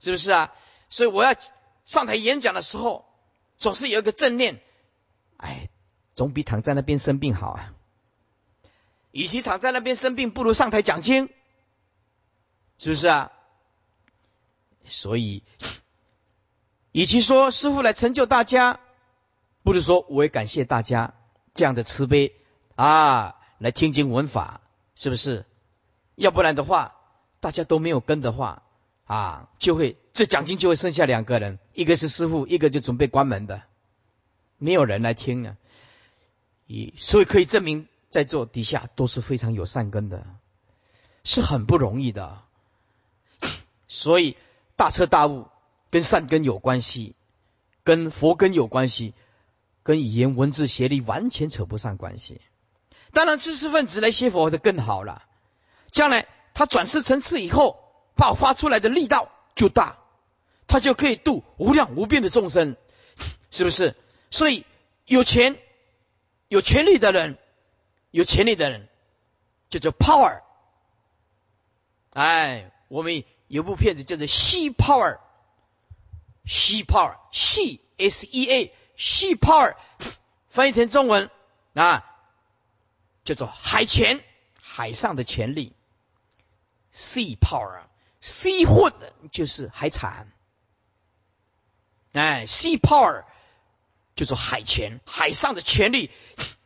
[0.00, 0.54] 是不是啊？
[0.88, 1.34] 所以我要
[1.84, 3.04] 上台演讲的时候，
[3.58, 4.62] 总是有一个正念，
[5.36, 5.68] 哎，
[6.14, 7.74] 总比躺在那边生病好啊。
[9.10, 11.28] 与其躺在那边生病，不如上台讲经，
[12.78, 13.32] 是不是啊？
[14.88, 15.42] 所以，
[16.92, 18.80] 与其说师傅来成就大家，
[19.62, 21.14] 不如说我也感谢大家
[21.54, 22.34] 这样的慈悲
[22.74, 24.60] 啊，来听经闻法，
[24.94, 25.44] 是不是？
[26.14, 26.96] 要不然的话，
[27.40, 28.62] 大家都没有跟的话
[29.04, 33.62] 啊，就会这奖金就会剩下两个人，一个是师傅，一个就准备关门的，
[34.56, 35.56] 没有人来听啊。
[36.66, 40.26] 以所以可以证明，在座底下都是非常有善根的，
[41.24, 42.42] 是很不容易的，
[43.86, 44.36] 所以。
[44.78, 45.48] 大彻大悟
[45.90, 47.16] 跟善根有关系，
[47.82, 49.12] 跟佛根有关系，
[49.82, 52.40] 跟语言文字协力完全扯不上关系。
[53.12, 55.24] 当然，知识分子来学佛的更好了，
[55.90, 59.98] 将来他转世成次以后，爆发出来的力道就大，
[60.68, 62.76] 他就可以度无量无边的众生，
[63.50, 63.96] 是不是？
[64.30, 64.64] 所以
[65.06, 65.58] 有钱、
[66.46, 67.36] 有权力的人，
[68.12, 68.88] 有权力的人
[69.70, 70.42] 叫做 power。
[72.10, 73.24] 哎，我们。
[73.48, 75.18] 有部片子叫做《Sea Power》
[76.46, 79.74] ，Sea Power，She S E A，Sea Power，
[80.48, 81.30] 翻译成中文
[81.72, 82.04] 啊，
[83.24, 84.22] 叫做海权，
[84.60, 85.72] 海上的权力
[86.92, 88.92] ，Sea Power，Seafood
[89.32, 90.30] 就是海产，
[92.12, 93.24] 哎，Sea Power
[94.14, 96.10] 叫做海权，海上的权力，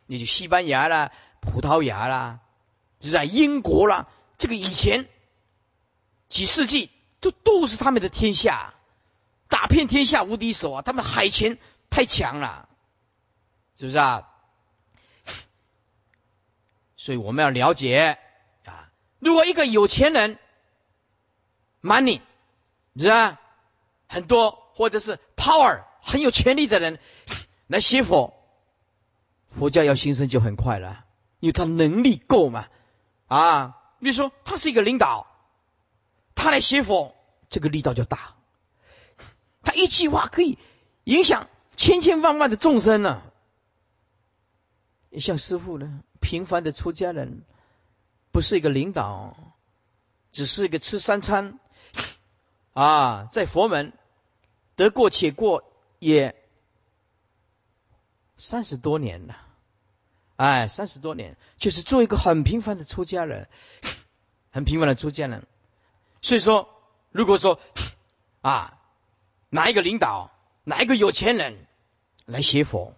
[0.05, 2.41] 你就西班牙啦、葡萄牙啦，
[2.99, 5.07] 就在英国啦，这个以前。
[6.33, 8.73] 几世纪都都是他们的天下，
[9.49, 10.81] 打遍天下无敌手啊！
[10.81, 11.59] 他们海权
[11.91, 12.67] 太强了，
[13.75, 14.27] 是不是啊？
[16.97, 18.17] 所以我们要了解
[18.65, 20.39] 啊，如果一个有钱人
[21.83, 22.19] ，money，
[22.97, 23.39] 是吧？
[24.07, 26.97] 很多或者是 power 很有权力的人
[27.67, 28.33] 来学佛，
[29.51, 31.05] 佛教要兴盛就很快了，
[31.39, 32.69] 因为他能力够嘛
[33.27, 33.77] 啊！
[33.99, 35.27] 比如说他是一个领导。
[36.35, 37.15] 他来学佛，
[37.49, 38.35] 这个力道就大。
[39.61, 40.57] 他一句话可以
[41.03, 43.21] 影响千千万万的众生呢。
[45.19, 47.43] 像师傅呢，平凡的出家人，
[48.31, 49.37] 不是一个领导，
[50.31, 51.59] 只是一个吃三餐
[52.73, 53.93] 啊，在佛门
[54.75, 55.63] 得过且过
[55.99, 56.35] 也
[58.37, 59.37] 三十多年了。
[60.35, 63.47] 哎，三十多年，就是做一个很平凡的出家人，
[64.49, 65.45] 很平凡的出家人。
[66.23, 66.69] 所以说，
[67.11, 67.59] 如果说
[68.41, 68.79] 啊，
[69.49, 70.31] 哪一个领导，
[70.63, 71.67] 哪一个有钱人
[72.25, 72.95] 来学佛，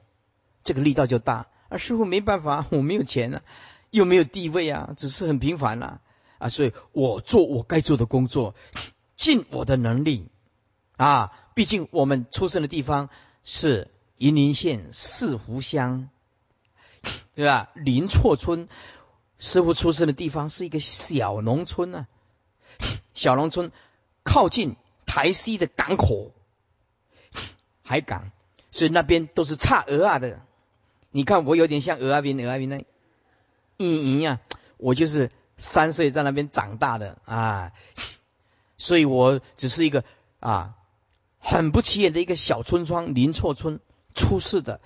[0.63, 1.47] 这个力道就大。
[1.67, 3.41] 而师傅没办法，我没有钱啊，
[3.89, 6.01] 又没有地位啊，只是很平凡啊
[6.37, 8.53] 啊，所以我做我该做的工作，
[9.15, 10.29] 尽我的能力
[10.95, 11.33] 啊。
[11.55, 13.09] 毕竟我们出生的地方
[13.43, 16.09] 是银林县四湖乡，
[17.33, 17.71] 对吧？
[17.73, 18.69] 林厝村，
[19.39, 22.05] 师傅出生的地方是一个小农村呢。
[23.15, 23.71] 小农村
[24.23, 24.75] 靠近
[25.07, 26.31] 台西的港口，
[27.81, 28.31] 海港，
[28.69, 30.41] 所以那边都是差鹅啊的。
[31.09, 32.85] 你看我有点像鹅啊兵，鹅啊兵那，嗯
[33.79, 34.41] 嗯呀，
[34.77, 37.17] 我就是三岁在那边长大的。
[37.25, 37.71] 啊，
[38.77, 40.03] 所以我只是一个
[40.41, 40.75] 啊
[41.39, 43.79] 很不起眼的一个小村庄林厝村
[44.13, 44.81] 出世的，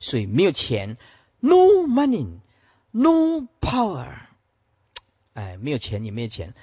[0.00, 0.96] 所以没有钱
[1.38, 4.08] ，no money，no power，
[5.34, 6.54] 哎，没有钱也没有钱。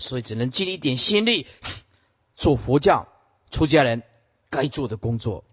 [0.00, 1.46] 所以只能尽一点心力，
[2.34, 3.06] 做佛教
[3.50, 4.02] 出家人
[4.48, 5.44] 该做的工作，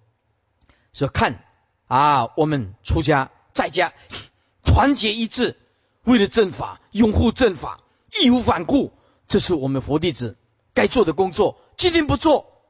[0.93, 1.43] 说看
[1.85, 3.93] 啊，我们出家在家
[4.63, 5.59] 团结一致，
[6.03, 7.81] 为了正法，拥护正法，
[8.19, 8.93] 义无反顾，
[9.27, 10.37] 这是我们佛弟子
[10.73, 11.61] 该做的工作。
[11.75, 12.63] 今天不做，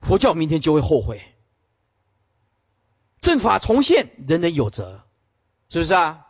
[0.00, 1.22] 佛教明天就会后悔。
[3.20, 5.04] 正法重现，人人有责，
[5.70, 6.26] 是不是啊？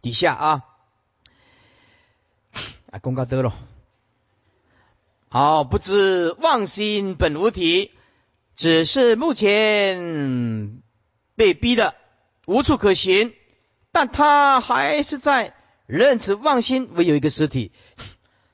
[0.00, 0.64] 底下啊，
[2.92, 3.54] 啊，公告得了。
[5.30, 7.90] 好，不知妄心本无体，
[8.54, 10.82] 只是目前
[11.34, 11.94] 被逼的
[12.44, 13.34] 无处可寻，
[13.92, 15.54] 但他还是在
[15.86, 17.72] 认此妄心为有一个实体，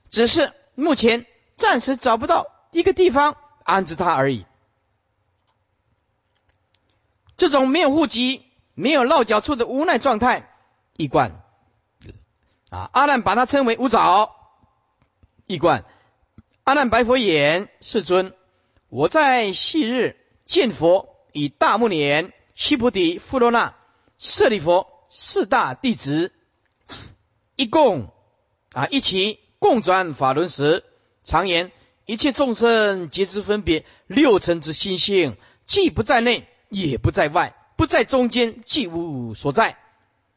[0.09, 1.27] 只是目前
[1.57, 4.47] 暂时找不到一个地方安置他而已。
[7.37, 10.49] 这种没有户籍、没有落脚处的无奈状态，
[10.97, 11.43] 一贯
[12.71, 14.35] 啊，阿难把它称为五爪，
[15.47, 15.85] 一贯。
[16.65, 18.35] 阿难白佛言：“世尊，
[18.91, 23.75] 我在昔日见佛以大目年、须菩提、富罗那、
[24.19, 26.33] 舍利佛四大弟子，
[27.57, 28.13] 一共
[28.73, 30.85] 啊一起共转法轮时，
[31.25, 31.73] 常言
[32.05, 39.79] 一切众生皆知分别六尘之心性，既不在内，也不在外，不在中间，既无所在，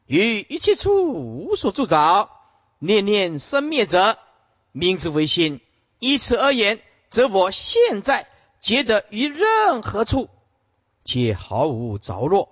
[0.06, 2.30] 于一切处无所住着，
[2.78, 4.18] 念念生灭者，
[4.72, 5.60] 名之为心。”
[5.98, 6.80] 以此而言，
[7.10, 8.26] 则我现在
[8.60, 10.28] 觉得于任何处，
[11.04, 12.48] 皆毫无着落。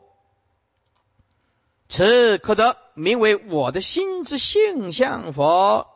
[1.88, 5.88] 此可得名为我的心之性相佛？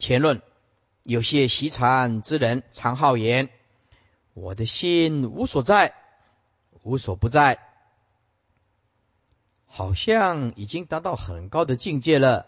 [0.00, 0.42] 前论
[1.04, 3.48] 有些习禅之人常好言：
[4.32, 5.94] 我的心无所在，
[6.82, 7.60] 无所不在，
[9.76, 12.46] 好像已经达到很高的境界了。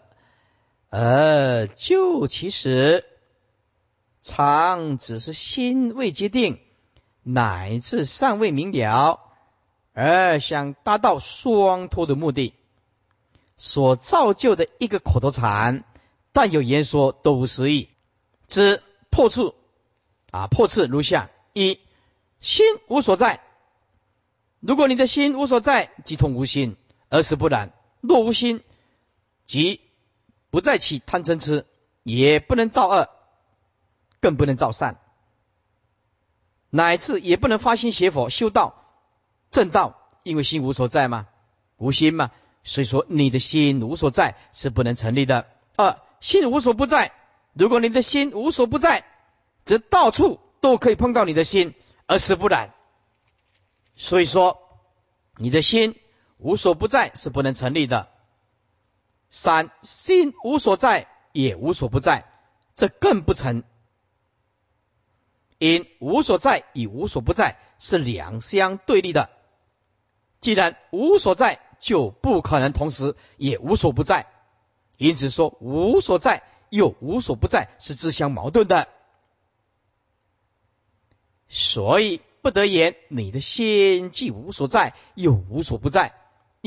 [0.89, 3.05] 而就其实。
[4.19, 6.59] 常只是心未决定，
[7.23, 9.21] 乃至尚未明了，
[9.93, 12.53] 而想达到双脱的目的，
[13.55, 15.85] 所造就的一个口头禅，
[16.33, 17.89] 但有言说都无实意。
[18.49, 19.55] 之破处
[20.31, 21.79] 啊，破处如下：一
[22.41, 23.39] 心无所在。
[24.59, 26.75] 如果你的心无所在，即通无心；
[27.09, 27.71] 而是不然。
[28.01, 28.63] 若无心，
[29.45, 29.81] 即
[30.49, 31.65] 不再起贪嗔痴，
[32.03, 33.09] 也不能造恶。
[34.19, 34.97] 更不能造善，
[36.71, 38.83] 乃至也不能发心学佛修道
[39.51, 41.27] 正道，因为心无所在嘛，
[41.77, 42.31] 无心嘛，
[42.63, 45.45] 所以说你的心无所在是不能成立的。
[45.75, 47.13] 二心无所不在，
[47.53, 49.05] 如果你的心无所不在，
[49.65, 51.75] 则到处都可以碰到你的心，
[52.07, 52.73] 而是不然。
[53.95, 54.59] 所以说
[55.35, 55.95] 你的心
[56.37, 58.09] 无所不在是不能成立的。
[59.29, 62.25] 三心无所在也无所不在，
[62.75, 63.63] 这更不成。
[65.57, 69.29] 因无所在与无所不在是两相对立的，
[70.39, 74.27] 既然无所在，就不可能同时也无所不在。
[74.97, 78.87] 因此说无所在又无所不在是自相矛盾的，
[81.47, 86.13] 所以不得言你的心既无所在又无所不在。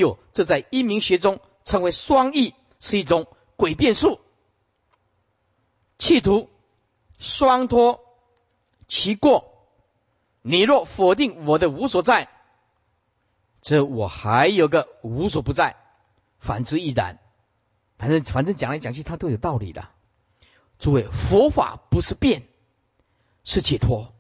[0.01, 4.19] 哟这在阴明学中称为双义，是一种诡辩术，
[5.99, 6.51] 企图
[7.19, 8.01] 双脱。
[8.89, 9.69] 其过，
[10.43, 12.29] 你若否定我的无所在，
[13.63, 15.77] 这我还有个无所不在；
[16.41, 17.21] 反之亦然。
[17.99, 19.87] 反正反正讲来讲去，它都有道理的。
[20.81, 22.49] 诸位，佛法不是变，
[23.45, 24.13] 是解脱。